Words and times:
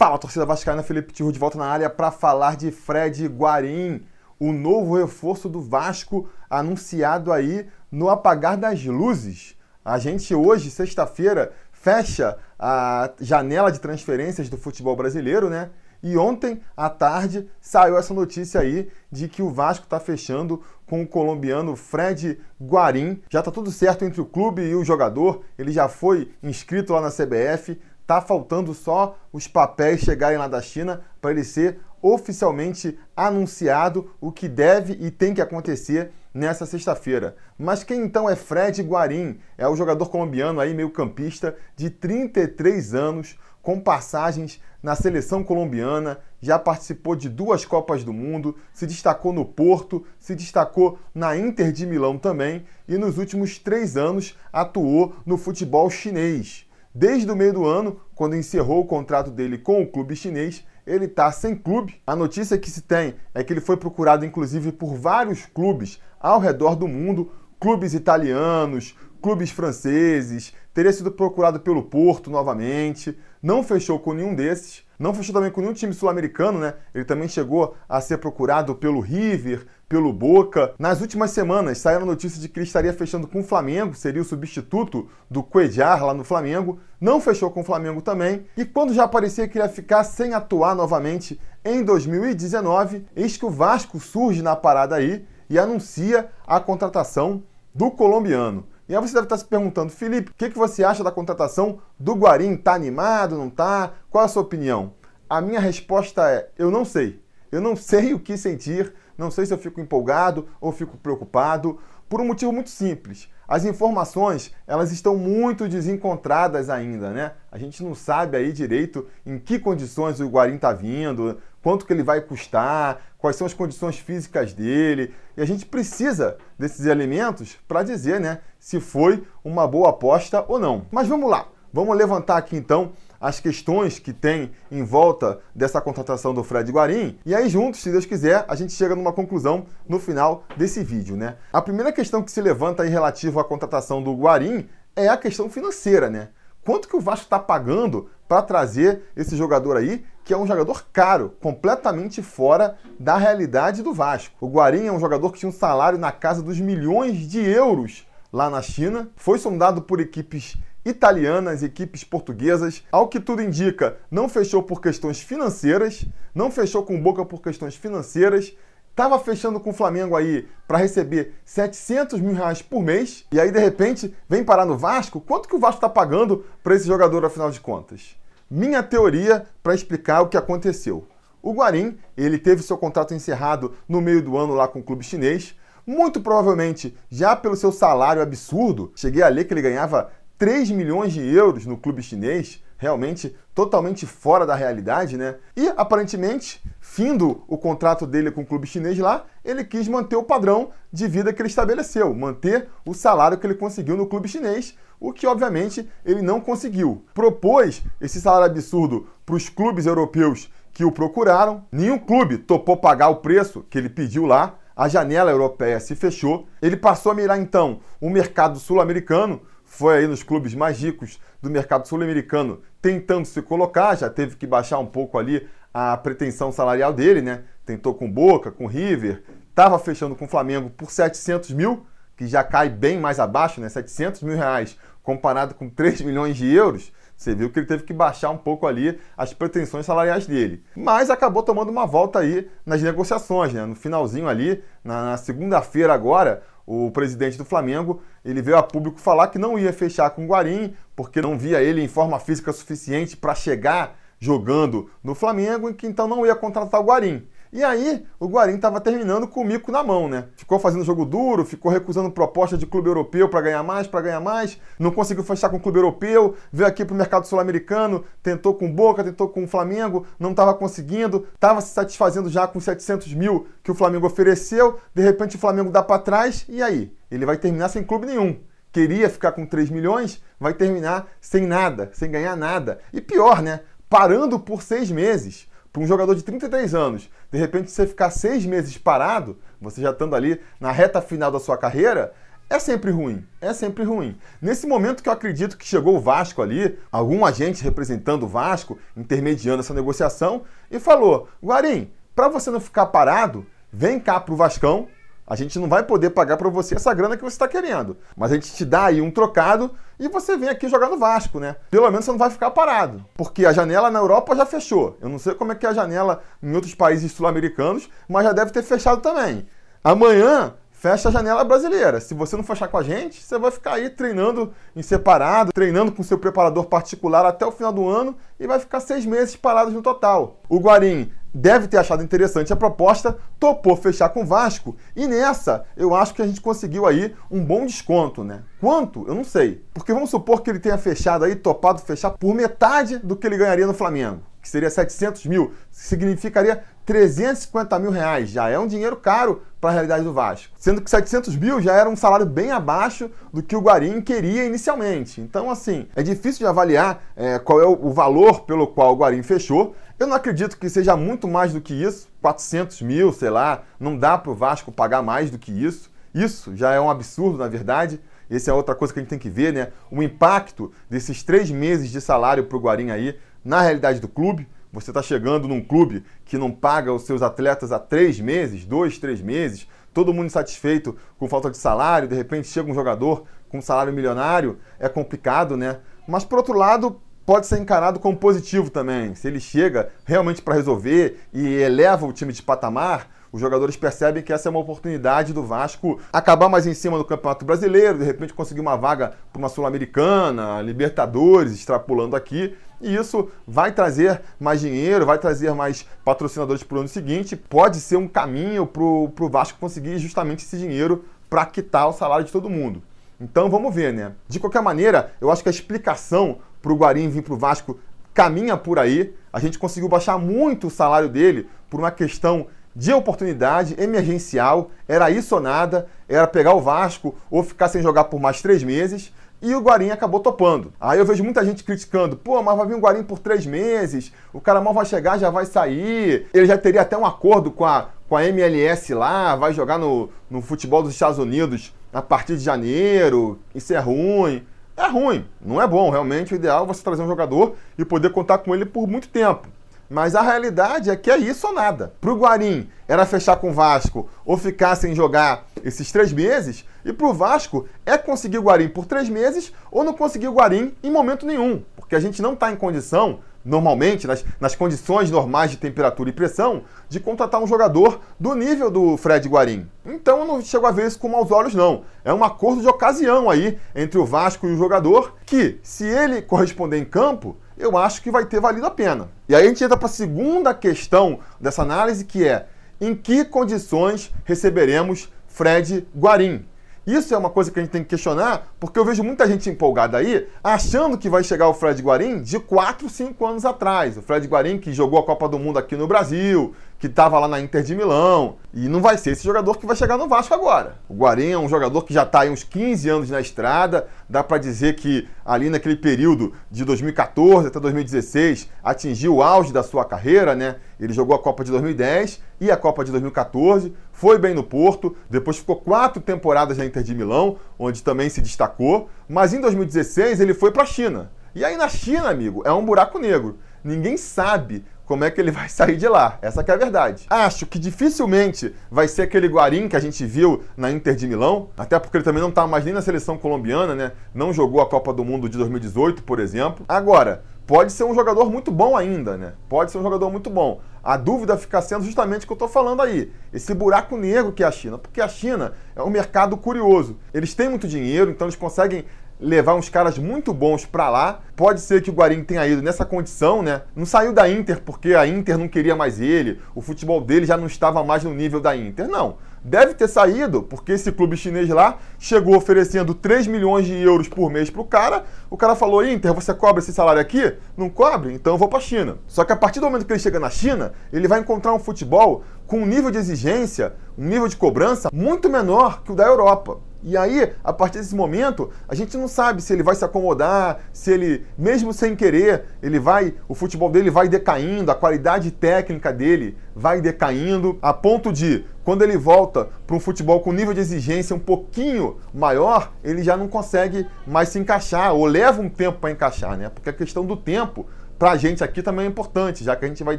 Fala, 0.00 0.16
torcida 0.16 0.46
vascaína, 0.46 0.82
Felipe 0.82 1.12
Tirro 1.12 1.30
de 1.30 1.38
volta 1.38 1.58
na 1.58 1.66
área 1.66 1.90
para 1.90 2.10
falar 2.10 2.56
de 2.56 2.70
Fred 2.70 3.26
Guarim, 3.26 4.02
o 4.38 4.50
novo 4.50 4.96
reforço 4.96 5.46
do 5.46 5.60
Vasco 5.60 6.26
anunciado 6.48 7.30
aí 7.30 7.68
no 7.92 8.08
apagar 8.08 8.56
das 8.56 8.82
luzes. 8.82 9.58
A 9.84 9.98
gente 9.98 10.34
hoje, 10.34 10.70
sexta-feira, 10.70 11.52
fecha 11.70 12.38
a 12.58 13.10
janela 13.20 13.70
de 13.70 13.78
transferências 13.78 14.48
do 14.48 14.56
futebol 14.56 14.96
brasileiro, 14.96 15.50
né? 15.50 15.68
E 16.02 16.16
ontem 16.16 16.62
à 16.74 16.88
tarde 16.88 17.46
saiu 17.60 17.98
essa 17.98 18.14
notícia 18.14 18.58
aí 18.58 18.88
de 19.12 19.28
que 19.28 19.42
o 19.42 19.50
Vasco 19.50 19.84
está 19.84 20.00
fechando 20.00 20.62
com 20.86 21.02
o 21.02 21.06
colombiano 21.06 21.76
Fred 21.76 22.40
Guarim. 22.58 23.20
Já 23.28 23.40
está 23.40 23.50
tudo 23.50 23.70
certo 23.70 24.06
entre 24.06 24.18
o 24.18 24.24
clube 24.24 24.62
e 24.62 24.74
o 24.74 24.82
jogador. 24.82 25.42
Ele 25.58 25.70
já 25.70 25.88
foi 25.88 26.32
inscrito 26.42 26.94
lá 26.94 27.02
na 27.02 27.10
CBF, 27.10 27.78
Tá 28.10 28.20
faltando 28.20 28.74
só 28.74 29.16
os 29.32 29.46
papéis 29.46 30.00
chegarem 30.00 30.36
lá 30.36 30.48
da 30.48 30.60
China 30.60 31.00
para 31.20 31.30
ele 31.30 31.44
ser 31.44 31.78
oficialmente 32.02 32.98
anunciado 33.16 34.10
o 34.20 34.32
que 34.32 34.48
deve 34.48 34.94
e 35.00 35.12
tem 35.12 35.32
que 35.32 35.40
acontecer 35.40 36.10
nessa 36.34 36.66
sexta-feira. 36.66 37.36
Mas 37.56 37.84
quem 37.84 38.00
então 38.00 38.28
é 38.28 38.34
Fred 38.34 38.82
Guarim? 38.82 39.38
É 39.56 39.68
o 39.68 39.76
jogador 39.76 40.08
colombiano 40.08 40.58
aí, 40.58 40.74
meio 40.74 40.90
campista, 40.90 41.56
de 41.76 41.88
33 41.88 42.94
anos, 42.94 43.38
com 43.62 43.78
passagens 43.78 44.60
na 44.82 44.96
seleção 44.96 45.44
colombiana, 45.44 46.18
já 46.40 46.58
participou 46.58 47.14
de 47.14 47.28
duas 47.28 47.64
Copas 47.64 48.02
do 48.02 48.12
Mundo, 48.12 48.56
se 48.72 48.88
destacou 48.88 49.32
no 49.32 49.44
Porto, 49.44 50.04
se 50.18 50.34
destacou 50.34 50.98
na 51.14 51.36
Inter 51.36 51.70
de 51.70 51.86
Milão 51.86 52.18
também 52.18 52.64
e 52.88 52.98
nos 52.98 53.18
últimos 53.18 53.56
três 53.56 53.96
anos 53.96 54.36
atuou 54.52 55.14
no 55.24 55.38
futebol 55.38 55.88
chinês. 55.88 56.68
Desde 56.92 57.30
o 57.30 57.36
meio 57.36 57.52
do 57.52 57.64
ano, 57.64 58.00
quando 58.16 58.34
encerrou 58.34 58.80
o 58.80 58.86
contrato 58.86 59.30
dele 59.30 59.56
com 59.58 59.80
o 59.80 59.86
clube 59.86 60.16
chinês, 60.16 60.64
ele 60.84 61.04
está 61.04 61.30
sem 61.30 61.54
clube. 61.54 62.02
A 62.04 62.16
notícia 62.16 62.58
que 62.58 62.68
se 62.68 62.82
tem 62.82 63.14
é 63.32 63.44
que 63.44 63.52
ele 63.52 63.60
foi 63.60 63.76
procurado 63.76 64.26
inclusive 64.26 64.72
por 64.72 64.96
vários 64.96 65.46
clubes 65.46 66.00
ao 66.18 66.40
redor 66.40 66.74
do 66.74 66.88
mundo, 66.88 67.30
clubes 67.60 67.94
italianos, 67.94 68.96
clubes 69.22 69.50
franceses, 69.50 70.52
teria 70.74 70.92
sido 70.92 71.12
procurado 71.12 71.60
pelo 71.60 71.84
Porto 71.84 72.28
novamente, 72.28 73.16
não 73.40 73.62
fechou 73.62 74.00
com 74.00 74.12
nenhum 74.12 74.34
desses, 74.34 74.82
não 75.00 75.14
fechou 75.14 75.34
também 75.34 75.50
com 75.50 75.62
nenhum 75.62 75.72
time 75.72 75.94
sul-americano, 75.94 76.58
né? 76.58 76.74
Ele 76.94 77.06
também 77.06 77.26
chegou 77.26 77.74
a 77.88 78.02
ser 78.02 78.18
procurado 78.18 78.74
pelo 78.74 79.00
River, 79.00 79.66
pelo 79.88 80.12
Boca. 80.12 80.74
Nas 80.78 81.00
últimas 81.00 81.30
semanas 81.30 81.78
saiu 81.78 82.02
a 82.02 82.04
notícia 82.04 82.38
de 82.38 82.50
que 82.50 82.58
ele 82.60 82.66
estaria 82.66 82.92
fechando 82.92 83.26
com 83.26 83.40
o 83.40 83.42
Flamengo, 83.42 83.94
seria 83.94 84.20
o 84.20 84.24
substituto 84.26 85.08
do 85.30 85.42
Cuejar 85.42 86.04
lá 86.04 86.12
no 86.12 86.22
Flamengo. 86.22 86.78
Não 87.00 87.18
fechou 87.18 87.50
com 87.50 87.62
o 87.62 87.64
Flamengo 87.64 88.02
também. 88.02 88.44
E 88.54 88.64
quando 88.66 88.92
já 88.92 89.08
parecia 89.08 89.48
que 89.48 89.56
ia 89.56 89.70
ficar 89.70 90.04
sem 90.04 90.34
atuar 90.34 90.74
novamente 90.74 91.40
em 91.64 91.82
2019, 91.82 93.06
eis 93.16 93.38
que 93.38 93.46
o 93.46 93.50
Vasco 93.50 93.98
surge 93.98 94.42
na 94.42 94.54
parada 94.54 94.96
aí 94.96 95.24
e 95.48 95.58
anuncia 95.58 96.28
a 96.46 96.60
contratação 96.60 97.42
do 97.74 97.90
colombiano. 97.90 98.66
E 98.90 98.96
aí 98.96 99.00
você 99.00 99.14
deve 99.14 99.26
estar 99.26 99.38
se 99.38 99.44
perguntando, 99.44 99.92
Felipe, 99.92 100.32
o 100.32 100.34
que, 100.34 100.50
que 100.50 100.58
você 100.58 100.82
acha 100.82 101.04
da 101.04 101.12
contratação 101.12 101.78
do 101.96 102.12
Guarim? 102.12 102.56
Tá 102.56 102.74
animado, 102.74 103.38
não 103.38 103.48
tá? 103.48 103.92
Qual 104.10 104.20
é 104.20 104.24
a 104.24 104.28
sua 104.28 104.42
opinião? 104.42 104.94
A 105.28 105.40
minha 105.40 105.60
resposta 105.60 106.28
é: 106.28 106.50
eu 106.58 106.72
não 106.72 106.84
sei. 106.84 107.22
Eu 107.52 107.60
não 107.60 107.76
sei 107.78 108.12
o 108.14 108.18
que 108.18 108.36
sentir 108.36 108.92
não 109.20 109.30
sei 109.30 109.44
se 109.44 109.52
eu 109.52 109.58
fico 109.58 109.82
empolgado 109.82 110.48
ou 110.58 110.72
fico 110.72 110.96
preocupado, 110.96 111.78
por 112.08 112.22
um 112.22 112.24
motivo 112.24 112.52
muito 112.52 112.70
simples. 112.70 113.28
As 113.46 113.64
informações, 113.64 114.50
elas 114.66 114.90
estão 114.90 115.16
muito 115.16 115.68
desencontradas 115.68 116.70
ainda, 116.70 117.10
né? 117.10 117.32
A 117.52 117.58
gente 117.58 117.84
não 117.84 117.94
sabe 117.94 118.36
aí 118.36 118.50
direito 118.50 119.06
em 119.26 119.38
que 119.38 119.58
condições 119.58 120.20
o 120.20 120.28
Guarim 120.28 120.54
está 120.54 120.72
vindo, 120.72 121.38
quanto 121.62 121.86
que 121.86 121.92
ele 121.92 122.02
vai 122.02 122.20
custar, 122.20 123.00
quais 123.18 123.36
são 123.36 123.46
as 123.46 123.54
condições 123.54 123.98
físicas 123.98 124.52
dele. 124.52 125.14
E 125.36 125.42
a 125.42 125.44
gente 125.44 125.66
precisa 125.66 126.36
desses 126.58 126.86
elementos 126.86 127.56
para 127.68 127.82
dizer, 127.82 128.20
né, 128.20 128.40
se 128.58 128.80
foi 128.80 129.24
uma 129.44 129.66
boa 129.66 129.90
aposta 129.90 130.44
ou 130.48 130.58
não. 130.58 130.86
Mas 130.90 131.08
vamos 131.08 131.30
lá. 131.30 131.46
Vamos 131.72 131.96
levantar 131.96 132.36
aqui 132.36 132.56
então 132.56 132.92
as 133.20 133.38
questões 133.38 133.98
que 133.98 134.12
tem 134.12 134.50
em 134.72 134.82
volta 134.82 135.40
dessa 135.54 135.80
contratação 135.80 136.32
do 136.32 136.42
Fred 136.42 136.72
Guarim. 136.72 137.18
E 137.24 137.34
aí, 137.34 137.48
juntos, 137.48 137.80
se 137.80 137.92
Deus 137.92 138.06
quiser, 138.06 138.44
a 138.48 138.56
gente 138.56 138.72
chega 138.72 138.96
numa 138.96 139.12
conclusão 139.12 139.66
no 139.86 140.00
final 140.00 140.44
desse 140.56 140.82
vídeo, 140.82 141.16
né? 141.16 141.36
A 141.52 141.60
primeira 141.60 141.92
questão 141.92 142.22
que 142.22 142.30
se 142.32 142.40
levanta 142.40 142.82
aí 142.82 142.88
relativo 142.88 143.38
à 143.38 143.44
contratação 143.44 144.02
do 144.02 144.14
Guarim 144.14 144.66
é 144.96 145.08
a 145.08 145.16
questão 145.16 145.50
financeira, 145.50 146.08
né? 146.08 146.30
Quanto 146.70 146.86
que 146.86 146.94
o 146.94 147.00
Vasco 147.00 147.24
está 147.24 147.36
pagando 147.36 148.08
para 148.28 148.42
trazer 148.42 149.02
esse 149.16 149.36
jogador 149.36 149.76
aí, 149.76 150.04
que 150.24 150.32
é 150.32 150.38
um 150.38 150.46
jogador 150.46 150.84
caro, 150.92 151.34
completamente 151.40 152.22
fora 152.22 152.78
da 152.96 153.16
realidade 153.16 153.82
do 153.82 153.92
Vasco. 153.92 154.36
O 154.40 154.48
Guarim 154.48 154.86
é 154.86 154.92
um 154.92 155.00
jogador 155.00 155.32
que 155.32 155.40
tinha 155.40 155.48
um 155.48 155.52
salário 155.52 155.98
na 155.98 156.12
casa 156.12 156.44
dos 156.44 156.60
milhões 156.60 157.28
de 157.28 157.40
euros 157.40 158.06
lá 158.32 158.48
na 158.48 158.62
China, 158.62 159.10
foi 159.16 159.36
sondado 159.36 159.82
por 159.82 159.98
equipes 159.98 160.56
italianas, 160.84 161.64
equipes 161.64 162.04
portuguesas. 162.04 162.84
Ao 162.92 163.08
que 163.08 163.18
tudo 163.18 163.42
indica, 163.42 163.96
não 164.08 164.28
fechou 164.28 164.62
por 164.62 164.80
questões 164.80 165.20
financeiras, 165.20 166.06
não 166.32 166.52
fechou 166.52 166.84
com 166.84 167.02
Boca 167.02 167.24
por 167.24 167.42
questões 167.42 167.74
financeiras. 167.74 168.52
Estava 169.00 169.18
fechando 169.18 169.58
com 169.58 169.70
o 169.70 169.72
Flamengo 169.72 170.14
aí 170.14 170.46
para 170.68 170.76
receber 170.76 171.32
700 171.42 172.20
mil 172.20 172.34
reais 172.34 172.60
por 172.60 172.82
mês 172.82 173.24
e 173.32 173.40
aí 173.40 173.50
de 173.50 173.58
repente 173.58 174.14
vem 174.28 174.44
parar 174.44 174.66
no 174.66 174.76
Vasco. 174.76 175.22
Quanto 175.22 175.48
que 175.48 175.56
o 175.56 175.58
Vasco 175.58 175.78
está 175.78 175.88
pagando 175.88 176.44
para 176.62 176.74
esse 176.74 176.86
jogador 176.86 177.24
afinal 177.24 177.50
de 177.50 177.60
contas? 177.60 178.14
Minha 178.50 178.82
teoria 178.82 179.46
para 179.62 179.74
explicar 179.74 180.20
o 180.20 180.28
que 180.28 180.36
aconteceu. 180.36 181.06
O 181.40 181.54
Guarim, 181.54 181.96
ele 182.14 182.36
teve 182.36 182.62
seu 182.62 182.76
contrato 182.76 183.14
encerrado 183.14 183.74
no 183.88 184.02
meio 184.02 184.20
do 184.20 184.36
ano 184.36 184.52
lá 184.52 184.68
com 184.68 184.80
o 184.80 184.84
clube 184.84 185.02
chinês. 185.02 185.54
Muito 185.86 186.20
provavelmente, 186.20 186.94
já 187.08 187.34
pelo 187.34 187.56
seu 187.56 187.72
salário 187.72 188.20
absurdo, 188.20 188.92
cheguei 188.94 189.22
a 189.22 189.28
ler 189.28 189.46
que 189.46 189.54
ele 189.54 189.62
ganhava 189.62 190.10
3 190.36 190.70
milhões 190.72 191.14
de 191.14 191.26
euros 191.26 191.64
no 191.64 191.78
clube 191.78 192.02
chinês, 192.02 192.62
realmente 192.80 193.36
totalmente 193.54 194.06
fora 194.06 194.46
da 194.46 194.54
realidade, 194.54 195.18
né? 195.18 195.36
E 195.54 195.68
aparentemente, 195.76 196.62
findo 196.80 197.44
o 197.46 197.58
contrato 197.58 198.06
dele 198.06 198.30
com 198.30 198.40
o 198.40 198.46
clube 198.46 198.66
chinês 198.66 198.98
lá, 198.98 199.26
ele 199.44 199.62
quis 199.62 199.86
manter 199.86 200.16
o 200.16 200.22
padrão 200.22 200.70
de 200.90 201.06
vida 201.06 201.30
que 201.30 201.42
ele 201.42 201.50
estabeleceu, 201.50 202.14
manter 202.14 202.68
o 202.86 202.94
salário 202.94 203.36
que 203.36 203.46
ele 203.46 203.54
conseguiu 203.54 203.98
no 203.98 204.06
clube 204.06 204.28
chinês, 204.28 204.74
o 204.98 205.12
que 205.12 205.26
obviamente 205.26 205.86
ele 206.06 206.22
não 206.22 206.40
conseguiu. 206.40 207.04
Propôs 207.12 207.82
esse 208.00 208.18
salário 208.18 208.46
absurdo 208.46 209.06
para 209.26 209.34
os 209.34 209.50
clubes 209.50 209.84
europeus 209.84 210.50
que 210.72 210.82
o 210.82 210.90
procuraram, 210.90 211.66
nenhum 211.70 211.98
clube 211.98 212.38
topou 212.38 212.78
pagar 212.78 213.10
o 213.10 213.16
preço 213.16 213.62
que 213.68 213.76
ele 213.76 213.90
pediu 213.90 214.24
lá. 214.24 214.54
A 214.74 214.88
janela 214.88 215.30
europeia 215.30 215.78
se 215.78 215.94
fechou. 215.94 216.48
Ele 216.62 216.78
passou 216.78 217.12
a 217.12 217.14
mirar 217.14 217.38
então 217.38 217.80
o 218.00 218.08
mercado 218.08 218.58
sul-americano, 218.58 219.42
foi 219.70 219.98
aí 219.98 220.06
nos 220.06 220.22
clubes 220.22 220.52
mais 220.52 220.80
ricos 220.80 221.20
do 221.40 221.48
mercado 221.48 221.86
sul-americano 221.86 222.60
tentando 222.80 223.26
se 223.26 223.42
colocar, 223.42 223.94
já 223.94 224.08
teve 224.08 224.36
que 224.36 224.46
baixar 224.46 224.78
um 224.78 224.86
pouco 224.86 225.18
ali 225.18 225.48
a 225.72 225.96
pretensão 225.96 226.50
salarial 226.50 226.92
dele, 226.92 227.22
né? 227.22 227.44
Tentou 227.64 227.94
com 227.94 228.10
Boca, 228.10 228.50
com 228.50 228.66
River, 228.66 229.22
estava 229.48 229.78
fechando 229.78 230.16
com 230.16 230.24
o 230.24 230.28
Flamengo 230.28 230.70
por 230.70 230.90
700 230.90 231.50
mil, 231.52 231.86
que 232.16 232.26
já 232.26 232.42
cai 232.42 232.68
bem 232.68 232.98
mais 232.98 233.20
abaixo, 233.20 233.60
né? 233.60 233.68
700 233.68 234.22
mil 234.22 234.36
reais 234.36 234.76
comparado 235.02 235.54
com 235.54 235.68
3 235.68 236.02
milhões 236.02 236.36
de 236.36 236.52
euros. 236.52 236.92
Você 237.16 237.34
viu 237.34 237.50
que 237.50 237.58
ele 237.58 237.66
teve 237.66 237.82
que 237.82 237.92
baixar 237.92 238.30
um 238.30 238.38
pouco 238.38 238.66
ali 238.66 238.98
as 239.14 239.34
pretensões 239.34 239.84
salariais 239.84 240.26
dele. 240.26 240.64
Mas 240.74 241.10
acabou 241.10 241.42
tomando 241.42 241.68
uma 241.68 241.86
volta 241.86 242.18
aí 242.18 242.50
nas 242.64 242.80
negociações, 242.80 243.52
né? 243.52 243.66
No 243.66 243.74
finalzinho 243.74 244.26
ali, 244.26 244.64
na, 244.82 245.10
na 245.10 245.16
segunda-feira 245.18 245.92
agora, 245.92 246.42
o 246.72 246.88
presidente 246.92 247.36
do 247.36 247.44
Flamengo, 247.44 248.00
ele 248.24 248.40
veio 248.40 248.56
a 248.56 248.62
público 248.62 249.00
falar 249.00 249.26
que 249.26 249.40
não 249.40 249.58
ia 249.58 249.72
fechar 249.72 250.08
com 250.10 250.24
o 250.24 250.28
Guarim, 250.28 250.72
porque 250.94 251.20
não 251.20 251.36
via 251.36 251.60
ele 251.60 251.82
em 251.82 251.88
forma 251.88 252.20
física 252.20 252.52
suficiente 252.52 253.16
para 253.16 253.34
chegar 253.34 253.98
jogando 254.20 254.88
no 255.02 255.12
Flamengo 255.12 255.68
e 255.68 255.74
que 255.74 255.84
então 255.84 256.06
não 256.06 256.24
ia 256.24 256.36
contratar 256.36 256.80
o 256.80 256.84
Guarim. 256.84 257.26
E 257.52 257.64
aí, 257.64 258.06
o 258.20 258.28
Guarim 258.28 258.54
estava 258.54 258.80
terminando 258.80 259.26
com 259.26 259.40
o 259.40 259.44
mico 259.44 259.72
na 259.72 259.82
mão, 259.82 260.08
né? 260.08 260.26
Ficou 260.36 260.56
fazendo 260.60 260.84
jogo 260.84 261.04
duro, 261.04 261.44
ficou 261.44 261.70
recusando 261.70 262.08
proposta 262.08 262.56
de 262.56 262.64
clube 262.64 262.88
europeu 262.88 263.28
para 263.28 263.40
ganhar 263.40 263.62
mais, 263.64 263.88
para 263.88 264.02
ganhar 264.02 264.20
mais, 264.20 264.56
não 264.78 264.92
conseguiu 264.92 265.24
fechar 265.24 265.48
com 265.48 265.56
o 265.56 265.60
clube 265.60 265.78
europeu, 265.78 266.36
veio 266.52 266.68
aqui 266.68 266.84
para 266.84 266.94
o 266.94 266.96
mercado 266.96 267.26
sul-americano, 267.26 268.04
tentou 268.22 268.54
com 268.54 268.72
Boca, 268.72 269.02
tentou 269.02 269.28
com 269.28 269.42
o 269.42 269.48
Flamengo, 269.48 270.06
não 270.16 270.30
estava 270.30 270.54
conseguindo, 270.54 271.26
estava 271.34 271.60
se 271.60 271.74
satisfazendo 271.74 272.28
já 272.28 272.46
com 272.46 272.60
700 272.60 273.12
mil 273.14 273.48
que 273.64 273.72
o 273.72 273.74
Flamengo 273.74 274.06
ofereceu, 274.06 274.78
de 274.94 275.02
repente 275.02 275.34
o 275.34 275.40
Flamengo 275.40 275.72
dá 275.72 275.82
para 275.82 276.00
trás, 276.00 276.46
e 276.48 276.62
aí? 276.62 276.94
Ele 277.10 277.26
vai 277.26 277.36
terminar 277.36 277.68
sem 277.68 277.82
clube 277.82 278.06
nenhum 278.06 278.38
queria 278.72 279.10
ficar 279.10 279.32
com 279.32 279.44
3 279.44 279.68
milhões, 279.68 280.22
vai 280.38 280.54
terminar 280.54 281.08
sem 281.20 281.44
nada, 281.44 281.90
sem 281.92 282.08
ganhar 282.08 282.36
nada. 282.36 282.78
E 282.92 283.00
pior, 283.00 283.42
né? 283.42 283.62
Parando 283.88 284.38
por 284.38 284.62
seis 284.62 284.88
meses 284.92 285.49
para 285.72 285.82
um 285.82 285.86
jogador 285.86 286.14
de 286.14 286.22
33 286.22 286.74
anos, 286.74 287.10
de 287.30 287.38
repente 287.38 287.70
você 287.70 287.86
ficar 287.86 288.10
seis 288.10 288.44
meses 288.44 288.76
parado, 288.76 289.38
você 289.60 289.80
já 289.80 289.90
estando 289.90 290.16
ali 290.16 290.40
na 290.58 290.72
reta 290.72 291.00
final 291.00 291.30
da 291.30 291.38
sua 291.38 291.56
carreira, 291.56 292.12
é 292.48 292.58
sempre 292.58 292.90
ruim. 292.90 293.24
É 293.40 293.54
sempre 293.54 293.84
ruim. 293.84 294.18
Nesse 294.42 294.66
momento 294.66 295.04
que 295.04 295.08
eu 295.08 295.12
acredito 295.12 295.56
que 295.56 295.64
chegou 295.64 295.96
o 295.96 296.00
Vasco 296.00 296.42
ali, 296.42 296.76
algum 296.90 297.24
agente 297.24 297.62
representando 297.62 298.24
o 298.24 298.28
Vasco, 298.28 298.76
intermediando 298.96 299.60
essa 299.60 299.72
negociação, 299.72 300.42
e 300.68 300.80
falou: 300.80 301.28
Guarim, 301.40 301.92
para 302.12 302.28
você 302.28 302.50
não 302.50 302.58
ficar 302.58 302.86
parado, 302.86 303.46
vem 303.72 304.00
cá 304.00 304.18
pro 304.18 304.34
Vascão. 304.34 304.88
A 305.24 305.36
gente 305.36 305.60
não 305.60 305.68
vai 305.68 305.84
poder 305.84 306.10
pagar 306.10 306.36
para 306.36 306.48
você 306.48 306.74
essa 306.74 306.92
grana 306.92 307.16
que 307.16 307.22
você 307.22 307.34
está 307.34 307.46
querendo. 307.46 307.96
Mas 308.16 308.32
a 308.32 308.34
gente 308.34 308.52
te 308.52 308.64
dá 308.64 308.86
aí 308.86 309.00
um 309.00 309.12
trocado 309.12 309.72
e 310.00 310.08
você 310.08 310.34
vem 310.34 310.48
aqui 310.48 310.66
jogar 310.66 310.88
no 310.88 310.96
Vasco, 310.96 311.38
né? 311.38 311.56
Pelo 311.70 311.90
menos 311.90 312.06
você 312.06 312.10
não 312.10 312.18
vai 312.18 312.30
ficar 312.30 312.50
parado. 312.50 313.04
Porque 313.14 313.44
a 313.44 313.52
janela 313.52 313.90
na 313.90 313.98
Europa 313.98 314.34
já 314.34 314.46
fechou. 314.46 314.96
Eu 314.98 315.10
não 315.10 315.18
sei 315.18 315.34
como 315.34 315.52
é 315.52 315.54
que 315.54 315.66
é 315.66 315.68
a 315.68 315.74
janela 315.74 316.22
em 316.42 316.54
outros 316.54 316.74
países 316.74 317.12
sul-americanos, 317.12 317.86
mas 318.08 318.24
já 318.24 318.32
deve 318.32 318.50
ter 318.50 318.62
fechado 318.62 319.02
também. 319.02 319.46
Amanhã 319.84 320.54
fecha 320.80 321.10
a 321.10 321.12
janela 321.12 321.44
brasileira. 321.44 322.00
Se 322.00 322.14
você 322.14 322.34
não 322.34 322.42
fechar 322.42 322.66
com 322.68 322.78
a 322.78 322.82
gente, 322.82 323.20
você 323.20 323.38
vai 323.38 323.50
ficar 323.50 323.74
aí 323.74 323.90
treinando 323.90 324.54
em 324.74 324.80
separado, 324.80 325.52
treinando 325.52 325.92
com 325.92 326.02
seu 326.02 326.16
preparador 326.16 326.64
particular 326.64 327.26
até 327.26 327.44
o 327.44 327.52
final 327.52 327.70
do 327.70 327.86
ano 327.86 328.16
e 328.38 328.46
vai 328.46 328.58
ficar 328.58 328.80
seis 328.80 329.04
meses 329.04 329.36
parados 329.36 329.74
no 329.74 329.82
total. 329.82 330.40
O 330.48 330.58
Guarim 330.58 331.12
deve 331.32 331.68
ter 331.68 331.78
achado 331.78 332.02
interessante 332.02 332.52
a 332.52 332.56
proposta, 332.56 333.16
topou 333.38 333.76
fechar 333.76 334.08
com 334.10 334.22
o 334.22 334.26
Vasco 334.26 334.76
e 334.94 335.06
nessa 335.06 335.64
eu 335.76 335.94
acho 335.94 336.14
que 336.14 336.22
a 336.22 336.26
gente 336.26 336.40
conseguiu 336.40 336.86
aí 336.86 337.14
um 337.30 337.44
bom 337.44 337.64
desconto, 337.64 338.24
né? 338.24 338.42
Quanto? 338.60 339.06
Eu 339.08 339.14
não 339.14 339.24
sei. 339.24 339.64
Porque 339.72 339.92
vamos 339.92 340.10
supor 340.10 340.42
que 340.42 340.50
ele 340.50 340.58
tenha 340.58 340.76
fechado 340.76 341.24
aí, 341.24 341.34
topado 341.34 341.80
fechar 341.80 342.10
por 342.10 342.34
metade 342.34 342.98
do 342.98 343.16
que 343.16 343.26
ele 343.26 343.36
ganharia 343.36 343.66
no 343.66 343.72
Flamengo, 343.74 344.20
que 344.42 344.48
seria 344.48 344.68
700 344.68 345.24
mil, 345.26 345.52
significaria 345.70 346.62
350 346.84 347.78
mil 347.78 347.90
reais. 347.90 348.30
Já 348.30 348.48
é 348.48 348.58
um 348.58 348.66
dinheiro 348.66 348.96
caro 348.96 349.42
para 349.60 349.70
a 349.70 349.72
realidade 349.74 350.02
do 350.02 350.12
Vasco. 350.12 350.52
Sendo 350.58 350.80
que 350.80 350.90
700 350.90 351.36
mil 351.36 351.60
já 351.60 351.74
era 351.74 351.88
um 351.88 351.94
salário 351.94 352.26
bem 352.26 352.50
abaixo 352.50 353.10
do 353.32 353.42
que 353.42 353.54
o 353.54 353.60
Guarim 353.60 354.00
queria 354.00 354.44
inicialmente. 354.44 355.20
Então, 355.20 355.50
assim, 355.50 355.86
é 355.94 356.02
difícil 356.02 356.40
de 356.40 356.46
avaliar 356.46 357.02
é, 357.14 357.38
qual 357.38 357.60
é 357.60 357.66
o 357.66 357.90
valor 357.90 358.40
pelo 358.40 358.66
qual 358.66 358.94
o 358.94 358.96
Guarim 358.96 359.22
fechou. 359.22 359.74
Eu 360.00 360.06
não 360.06 360.16
acredito 360.16 360.56
que 360.58 360.66
seja 360.70 360.96
muito 360.96 361.28
mais 361.28 361.52
do 361.52 361.60
que 361.60 361.74
isso, 361.74 362.08
400 362.22 362.80
mil, 362.80 363.12
sei 363.12 363.28
lá. 363.28 363.64
Não 363.78 363.98
dá 363.98 364.16
para 364.16 364.32
o 364.32 364.34
Vasco 364.34 364.72
pagar 364.72 365.02
mais 365.02 365.30
do 365.30 365.38
que 365.38 365.52
isso. 365.52 365.90
Isso 366.14 366.56
já 366.56 366.72
é 366.72 366.80
um 366.80 366.88
absurdo, 366.88 367.36
na 367.36 367.46
verdade. 367.48 368.00
Essa 368.30 368.50
é 368.50 368.54
outra 368.54 368.74
coisa 368.74 368.94
que 368.94 368.98
a 368.98 369.02
gente 369.02 369.10
tem 369.10 369.18
que 369.18 369.28
ver, 369.28 369.52
né? 369.52 369.72
O 369.90 370.02
impacto 370.02 370.72
desses 370.88 371.22
três 371.22 371.50
meses 371.50 371.90
de 371.90 372.00
salário 372.00 372.46
para 372.46 372.56
o 372.56 372.60
Guarim 372.60 372.90
aí 372.90 373.18
na 373.44 373.60
realidade 373.60 374.00
do 374.00 374.08
clube. 374.08 374.48
Você 374.72 374.90
está 374.90 375.02
chegando 375.02 375.46
num 375.46 375.62
clube 375.62 376.02
que 376.24 376.38
não 376.38 376.50
paga 376.50 376.90
os 376.94 377.02
seus 377.02 377.20
atletas 377.20 377.70
há 377.70 377.78
três 377.78 378.18
meses, 378.18 378.64
dois, 378.64 378.96
três 378.96 379.20
meses, 379.20 379.68
todo 379.92 380.14
mundo 380.14 380.28
insatisfeito 380.28 380.96
com 381.18 381.28
falta 381.28 381.50
de 381.50 381.58
salário, 381.58 382.08
de 382.08 382.14
repente 382.14 382.48
chega 382.48 382.70
um 382.70 382.74
jogador 382.74 383.24
com 383.50 383.58
um 383.58 383.62
salário 383.62 383.92
milionário, 383.92 384.60
é 384.78 384.88
complicado, 384.88 385.58
né? 385.58 385.80
Mas 386.08 386.24
por 386.24 386.38
outro 386.38 386.54
lado, 386.56 386.98
pode 387.30 387.46
ser 387.46 387.60
encarado 387.60 388.00
como 388.00 388.16
positivo 388.16 388.70
também. 388.70 389.14
Se 389.14 389.28
ele 389.28 389.38
chega 389.38 389.90
realmente 390.04 390.42
para 390.42 390.56
resolver 390.56 391.20
e 391.32 391.46
eleva 391.46 392.04
o 392.04 392.12
time 392.12 392.32
de 392.32 392.42
patamar, 392.42 393.06
os 393.30 393.40
jogadores 393.40 393.76
percebem 393.76 394.20
que 394.20 394.32
essa 394.32 394.48
é 394.48 394.50
uma 394.50 394.58
oportunidade 394.58 395.32
do 395.32 395.44
Vasco 395.44 396.00
acabar 396.12 396.48
mais 396.48 396.66
em 396.66 396.74
cima 396.74 396.98
do 396.98 397.04
Campeonato 397.04 397.44
Brasileiro, 397.44 397.98
de 397.98 398.04
repente 398.04 398.34
conseguir 398.34 398.60
uma 398.60 398.76
vaga 398.76 399.12
para 399.32 399.38
uma 399.38 399.48
Sul-Americana, 399.48 400.60
Libertadores, 400.60 401.52
extrapolando 401.52 402.16
aqui. 402.16 402.52
E 402.80 402.96
isso 402.96 403.30
vai 403.46 403.70
trazer 403.70 404.22
mais 404.40 404.60
dinheiro, 404.60 405.06
vai 405.06 405.16
trazer 405.16 405.54
mais 405.54 405.86
patrocinadores 406.04 406.64
para 406.64 406.78
o 406.78 406.80
ano 406.80 406.88
seguinte. 406.88 407.36
Pode 407.36 407.78
ser 407.78 407.94
um 407.94 408.08
caminho 408.08 408.66
para 408.66 408.82
o 408.82 409.28
Vasco 409.30 409.56
conseguir 409.60 409.98
justamente 409.98 410.44
esse 410.44 410.58
dinheiro 410.58 411.04
para 411.28 411.46
quitar 411.46 411.88
o 411.88 411.92
salário 411.92 412.24
de 412.24 412.32
todo 412.32 412.50
mundo. 412.50 412.82
Então 413.20 413.50
vamos 413.50 413.74
ver, 413.74 413.92
né? 413.92 414.14
De 414.26 414.40
qualquer 414.40 414.62
maneira, 414.62 415.12
eu 415.20 415.30
acho 415.30 415.42
que 415.42 415.48
a 415.48 415.52
explicação 415.52 416.38
para 416.60 416.72
o 416.72 416.76
Guarim 416.76 417.08
vir 417.08 417.22
para 417.22 417.34
o 417.34 417.38
Vasco 417.38 417.78
caminha 418.12 418.56
por 418.56 418.78
aí. 418.78 419.14
A 419.32 419.38
gente 419.38 419.58
conseguiu 419.58 419.88
baixar 419.88 420.18
muito 420.18 420.66
o 420.66 420.70
salário 420.70 421.08
dele 421.08 421.48
por 421.68 421.80
uma 421.80 421.90
questão 421.90 422.46
de 422.74 422.92
oportunidade 422.92 423.74
emergencial, 423.78 424.70
era 424.86 425.10
isso 425.10 425.34
ou 425.34 425.40
nada, 425.40 425.88
era 426.08 426.26
pegar 426.26 426.54
o 426.54 426.60
Vasco 426.60 427.14
ou 427.30 427.42
ficar 427.42 427.68
sem 427.68 427.82
jogar 427.82 428.04
por 428.04 428.20
mais 428.20 428.40
três 428.40 428.62
meses. 428.62 429.12
E 429.42 429.54
o 429.54 429.60
Guarim 429.60 429.90
acabou 429.90 430.20
topando. 430.20 430.70
Aí 430.78 430.98
eu 430.98 431.04
vejo 431.04 431.24
muita 431.24 431.44
gente 431.44 431.64
criticando: 431.64 432.14
pô, 432.14 432.42
mas 432.42 432.56
vai 432.56 432.66
vir 432.66 432.74
um 432.74 432.80
Guarim 432.80 433.02
por 433.02 433.18
três 433.18 433.46
meses, 433.46 434.12
o 434.32 434.40
cara 434.40 434.60
mal 434.60 434.74
vai 434.74 434.84
chegar, 434.84 435.18
já 435.18 435.30
vai 435.30 435.46
sair. 435.46 436.26
Ele 436.34 436.46
já 436.46 436.58
teria 436.58 436.82
até 436.82 436.96
um 436.96 437.06
acordo 437.06 437.50
com 437.50 437.64
a, 437.64 437.88
com 438.08 438.16
a 438.16 438.24
MLS 438.26 438.92
lá, 438.92 439.34
vai 439.36 439.54
jogar 439.54 439.78
no, 439.78 440.10
no 440.28 440.42
futebol 440.42 440.82
dos 440.82 440.92
Estados 440.92 441.18
Unidos 441.18 441.74
a 441.90 442.02
partir 442.02 442.36
de 442.36 442.44
janeiro. 442.44 443.38
Isso 443.54 443.72
é 443.72 443.78
ruim. 443.78 444.44
É 444.80 444.88
ruim, 444.88 445.26
não 445.44 445.60
é 445.60 445.66
bom. 445.66 445.90
Realmente, 445.90 446.32
o 446.32 446.36
ideal 446.36 446.64
é 446.64 446.66
você 446.66 446.82
trazer 446.82 447.02
um 447.02 447.06
jogador 447.06 447.54
e 447.76 447.84
poder 447.84 448.08
contar 448.12 448.38
com 448.38 448.54
ele 448.54 448.64
por 448.64 448.88
muito 448.88 449.10
tempo. 449.10 449.46
Mas 449.90 450.14
a 450.14 450.22
realidade 450.22 450.88
é 450.88 450.96
que 450.96 451.10
é 451.10 451.18
isso 451.18 451.48
ou 451.48 451.52
nada. 451.52 451.92
Para 452.00 452.10
o 452.10 452.16
Guarim 452.16 452.66
era 452.88 453.04
fechar 453.04 453.36
com 453.36 453.50
o 453.50 453.52
Vasco 453.52 454.08
ou 454.24 454.38
ficar 454.38 454.74
sem 454.76 454.94
jogar 454.94 455.44
esses 455.62 455.92
três 455.92 456.14
meses. 456.14 456.64
E 456.82 456.94
para 456.94 457.08
o 457.08 457.12
Vasco 457.12 457.66
é 457.84 457.98
conseguir 457.98 458.38
o 458.38 458.42
Guarim 458.42 458.68
por 458.68 458.86
três 458.86 459.10
meses 459.10 459.52
ou 459.70 459.84
não 459.84 459.92
conseguir 459.92 460.28
o 460.28 460.32
Guarim 460.32 460.72
em 460.82 460.90
momento 460.90 461.26
nenhum. 461.26 461.62
Porque 461.76 461.94
a 461.94 462.00
gente 462.00 462.22
não 462.22 462.32
está 462.32 462.50
em 462.50 462.56
condição, 462.56 463.20
normalmente, 463.44 464.06
nas, 464.06 464.24
nas 464.38 464.54
condições 464.54 465.10
normais 465.10 465.50
de 465.50 465.56
temperatura 465.56 466.10
e 466.10 466.12
pressão, 466.12 466.62
de 466.88 467.00
contratar 467.00 467.42
um 467.42 467.46
jogador 467.46 468.00
do 468.18 468.34
nível 468.34 468.70
do 468.70 468.96
Fred 468.96 469.28
Guarim. 469.28 469.68
Então 469.84 470.20
eu 470.20 470.26
não 470.26 470.42
chego 470.42 470.66
a 470.66 470.70
ver 470.70 470.86
isso 470.86 470.98
com 470.98 471.08
maus 471.08 471.30
olhos, 471.30 471.54
não. 471.54 471.82
É 472.04 472.12
um 472.12 472.24
acordo 472.24 472.60
de 472.60 472.68
ocasião 472.68 473.30
aí 473.30 473.58
entre 473.74 473.98
o 473.98 474.04
Vasco 474.04 474.46
e 474.46 474.52
o 474.52 474.58
jogador 474.58 475.14
que, 475.24 475.58
se 475.62 475.84
ele 475.84 476.22
corresponder 476.22 476.78
em 476.78 476.84
campo, 476.84 477.36
eu 477.56 477.76
acho 477.76 478.02
que 478.02 478.10
vai 478.10 478.24
ter 478.24 478.40
valido 478.40 478.66
a 478.66 478.70
pena. 478.70 479.08
E 479.28 479.34
aí 479.34 479.44
a 479.44 479.48
gente 479.48 479.62
entra 479.62 479.76
para 479.76 479.86
a 479.86 479.90
segunda 479.90 480.54
questão 480.54 481.20
dessa 481.40 481.62
análise, 481.62 482.04
que 482.04 482.26
é 482.26 482.46
em 482.80 482.94
que 482.94 483.24
condições 483.24 484.10
receberemos 484.24 485.12
Fred 485.26 485.86
Guarim? 485.96 486.46
Isso 486.86 487.14
é 487.14 487.18
uma 487.18 487.30
coisa 487.30 487.50
que 487.50 487.58
a 487.58 487.62
gente 487.62 487.70
tem 487.70 487.82
que 487.82 487.90
questionar, 487.90 488.48
porque 488.58 488.78
eu 488.78 488.84
vejo 488.84 489.02
muita 489.04 489.26
gente 489.26 489.48
empolgada 489.50 489.98
aí, 489.98 490.26
achando 490.42 490.96
que 490.96 491.10
vai 491.10 491.22
chegar 491.22 491.48
o 491.48 491.54
Fred 491.54 491.82
Guarim 491.82 492.22
de 492.22 492.40
4, 492.40 492.88
5 492.88 493.26
anos 493.26 493.44
atrás. 493.44 493.96
O 493.96 494.02
Fred 494.02 494.26
Guarim 494.26 494.58
que 494.58 494.72
jogou 494.72 494.98
a 494.98 495.04
Copa 495.04 495.28
do 495.28 495.38
Mundo 495.38 495.58
aqui 495.58 495.76
no 495.76 495.86
Brasil, 495.86 496.54
que 496.80 496.86
estava 496.86 497.18
lá 497.18 497.28
na 497.28 497.38
Inter 497.38 497.62
de 497.62 497.76
Milão. 497.76 498.38
E 498.54 498.66
não 498.66 498.80
vai 498.80 498.96
ser 498.96 499.10
esse 499.10 499.22
jogador 499.22 499.58
que 499.58 499.66
vai 499.66 499.76
chegar 499.76 499.98
no 499.98 500.08
Vasco 500.08 500.32
agora. 500.32 500.76
O 500.88 500.94
Guarim 500.94 501.28
é 501.28 501.38
um 501.38 501.48
jogador 501.48 501.82
que 501.82 501.92
já 501.92 502.04
está 502.04 502.20
aí 502.20 502.30
uns 502.30 502.42
15 502.42 502.88
anos 502.88 503.10
na 503.10 503.20
estrada. 503.20 503.86
Dá 504.08 504.24
para 504.24 504.38
dizer 504.38 504.76
que 504.76 505.06
ali 505.22 505.50
naquele 505.50 505.76
período 505.76 506.32
de 506.50 506.64
2014 506.64 507.48
até 507.48 507.60
2016 507.60 508.48
atingiu 508.64 509.16
o 509.16 509.22
auge 509.22 509.52
da 509.52 509.62
sua 509.62 509.84
carreira, 509.84 510.34
né? 510.34 510.56
Ele 510.80 510.94
jogou 510.94 511.14
a 511.14 511.18
Copa 511.18 511.44
de 511.44 511.50
2010 511.50 512.22
e 512.40 512.50
a 512.50 512.56
Copa 512.56 512.82
de 512.82 512.90
2014, 512.90 513.74
foi 513.92 514.18
bem 514.18 514.32
no 514.32 514.42
Porto, 514.42 514.96
depois 515.10 515.36
ficou 515.36 515.56
quatro 515.56 516.00
temporadas 516.00 516.56
na 516.56 516.64
Inter 516.64 516.82
de 516.82 516.94
Milão, 516.94 517.36
onde 517.58 517.82
também 517.82 518.08
se 518.08 518.22
destacou, 518.22 518.88
mas 519.06 519.34
em 519.34 519.40
2016 519.42 520.18
ele 520.18 520.32
foi 520.32 520.50
para 520.50 520.62
a 520.62 520.66
China. 520.66 521.12
E 521.34 521.44
aí 521.44 521.58
na 521.58 521.68
China, 521.68 522.08
amigo, 522.08 522.42
é 522.46 522.52
um 522.52 522.64
buraco 522.64 522.98
negro. 522.98 523.38
Ninguém 523.62 523.98
sabe 523.98 524.64
como 524.90 525.04
é 525.04 525.10
que 525.12 525.20
ele 525.20 525.30
vai 525.30 525.48
sair 525.48 525.76
de 525.76 525.86
lá. 525.86 526.18
Essa 526.20 526.44
é 526.44 526.52
a 526.52 526.56
verdade. 526.56 527.06
Acho 527.08 527.46
que 527.46 527.60
dificilmente 527.60 528.52
vai 528.68 528.88
ser 528.88 529.02
aquele 529.02 529.28
Guarim 529.28 529.68
que 529.68 529.76
a 529.76 529.80
gente 529.80 530.04
viu 530.04 530.42
na 530.56 530.68
Inter 530.68 530.96
de 530.96 531.06
Milão, 531.06 531.50
até 531.56 531.78
porque 531.78 531.96
ele 531.96 532.02
também 532.02 532.20
não 532.20 532.30
está 532.30 532.44
mais 532.44 532.64
nem 532.64 532.74
na 532.74 532.82
seleção 532.82 533.16
colombiana, 533.16 533.76
né? 533.76 533.92
Não 534.12 534.32
jogou 534.32 534.60
a 534.60 534.66
Copa 534.68 534.92
do 534.92 535.04
Mundo 535.04 535.28
de 535.28 535.38
2018, 535.38 536.02
por 536.02 536.18
exemplo. 536.18 536.64
Agora, 536.68 537.22
pode 537.46 537.70
ser 537.70 537.84
um 537.84 537.94
jogador 537.94 538.28
muito 538.28 538.50
bom 538.50 538.76
ainda, 538.76 539.16
né? 539.16 539.34
Pode 539.48 539.70
ser 539.70 539.78
um 539.78 539.82
jogador 539.82 540.10
muito 540.10 540.28
bom. 540.28 540.60
A 540.82 540.96
dúvida 540.96 541.36
fica 541.36 541.62
sendo 541.62 541.84
justamente 541.84 542.24
o 542.24 542.26
que 542.26 542.32
eu 542.32 542.34
estou 542.34 542.48
falando 542.48 542.82
aí, 542.82 543.12
esse 543.32 543.54
buraco 543.54 543.96
negro 543.96 544.32
que 544.32 544.42
é 544.42 544.46
a 544.46 544.50
China, 544.50 544.76
porque 544.76 545.00
a 545.00 545.06
China 545.06 545.52
é 545.76 545.82
um 545.84 545.90
mercado 545.90 546.36
curioso. 546.36 546.98
Eles 547.14 547.32
têm 547.32 547.48
muito 547.48 547.68
dinheiro, 547.68 548.10
então 548.10 548.26
eles 548.26 548.36
conseguem 548.36 548.84
levar 549.20 549.54
uns 549.54 549.68
caras 549.68 549.98
muito 549.98 550.32
bons 550.32 550.64
para 550.64 550.88
lá. 550.88 551.20
Pode 551.36 551.60
ser 551.60 551.82
que 551.82 551.90
o 551.90 551.92
Guarim 551.92 552.24
tenha 552.24 552.46
ido 552.46 552.62
nessa 552.62 552.84
condição, 552.84 553.42
né? 553.42 553.62
Não 553.76 553.84
saiu 553.84 554.12
da 554.12 554.28
Inter 554.28 554.60
porque 554.62 554.94
a 554.94 555.06
Inter 555.06 555.36
não 555.36 555.48
queria 555.48 555.76
mais 555.76 556.00
ele, 556.00 556.40
o 556.54 556.60
futebol 556.60 557.00
dele 557.00 557.26
já 557.26 557.36
não 557.36 557.46
estava 557.46 557.84
mais 557.84 558.04
no 558.04 558.14
nível 558.14 558.40
da 558.40 558.56
Inter. 558.56 558.88
Não. 558.88 559.16
Deve 559.42 559.72
ter 559.72 559.88
saído, 559.88 560.42
porque 560.42 560.72
esse 560.72 560.92
clube 560.92 561.16
chinês 561.16 561.48
lá 561.48 561.78
chegou 561.98 562.36
oferecendo 562.36 562.92
3 562.92 563.26
milhões 563.26 563.66
de 563.66 563.72
euros 563.72 564.06
por 564.06 564.30
mês 564.30 564.50
pro 564.50 564.64
cara. 564.64 565.04
O 565.30 565.36
cara 565.36 565.54
falou: 565.54 565.82
Inter, 565.82 566.12
você 566.12 566.34
cobra 566.34 566.60
esse 566.60 566.74
salário 566.74 567.00
aqui? 567.00 567.34
Não 567.56 567.70
cobre? 567.70 568.12
Então 568.12 568.34
eu 568.34 568.38
vou 568.38 568.48
pra 568.48 568.60
China. 568.60 568.98
Só 569.06 569.24
que 569.24 569.32
a 569.32 569.36
partir 569.36 569.58
do 569.58 569.64
momento 569.64 569.86
que 569.86 569.92
ele 569.94 569.98
chega 569.98 570.20
na 570.20 570.28
China, 570.28 570.72
ele 570.92 571.08
vai 571.08 571.20
encontrar 571.20 571.54
um 571.54 571.58
futebol 571.58 572.22
com 572.46 572.58
um 572.58 572.66
nível 572.66 572.90
de 572.90 572.98
exigência, 572.98 573.72
um 573.96 574.04
nível 574.04 574.28
de 574.28 574.36
cobrança 574.36 574.90
muito 574.92 575.30
menor 575.30 575.82
que 575.82 575.92
o 575.92 575.94
da 575.94 576.04
Europa. 576.04 576.58
E 576.82 576.96
aí, 576.96 577.32
a 577.44 577.52
partir 577.52 577.78
desse 577.78 577.94
momento, 577.94 578.50
a 578.66 578.74
gente 578.74 578.96
não 578.96 579.06
sabe 579.06 579.42
se 579.42 579.52
ele 579.52 579.62
vai 579.62 579.74
se 579.74 579.84
acomodar, 579.84 580.60
se 580.72 580.90
ele, 580.90 581.26
mesmo 581.36 581.72
sem 581.74 581.94
querer, 581.94 582.44
ele 582.62 582.78
vai, 582.78 583.14
o 583.28 583.34
futebol 583.34 583.70
dele 583.70 583.90
vai 583.90 584.08
decaindo, 584.08 584.70
a 584.70 584.74
qualidade 584.74 585.30
técnica 585.30 585.92
dele 585.92 586.38
vai 586.56 586.80
decaindo, 586.80 587.58
a 587.60 587.74
ponto 587.74 588.10
de, 588.10 588.46
quando 588.64 588.82
ele 588.82 588.96
volta 588.96 589.48
para 589.66 589.76
um 589.76 589.80
futebol 589.80 590.20
com 590.20 590.32
nível 590.32 590.54
de 590.54 590.60
exigência 590.60 591.14
um 591.14 591.18
pouquinho 591.18 591.98
maior, 592.14 592.72
ele 592.82 593.02
já 593.02 593.14
não 593.14 593.28
consegue 593.28 593.86
mais 594.06 594.30
se 594.30 594.38
encaixar, 594.38 594.94
ou 594.94 595.04
leva 595.04 595.42
um 595.42 595.50
tempo 595.50 595.78
para 595.78 595.90
encaixar, 595.90 596.36
né? 596.38 596.48
Porque 596.48 596.70
a 596.70 596.72
questão 596.72 597.04
do 597.04 597.16
tempo, 597.16 597.66
para 597.98 598.12
a 598.12 598.16
gente 598.16 598.42
aqui 598.42 598.62
também 598.62 598.86
é 598.86 598.88
importante, 598.88 599.44
já 599.44 599.54
que 599.54 599.66
a 599.66 599.68
gente 599.68 599.84
vai 599.84 599.98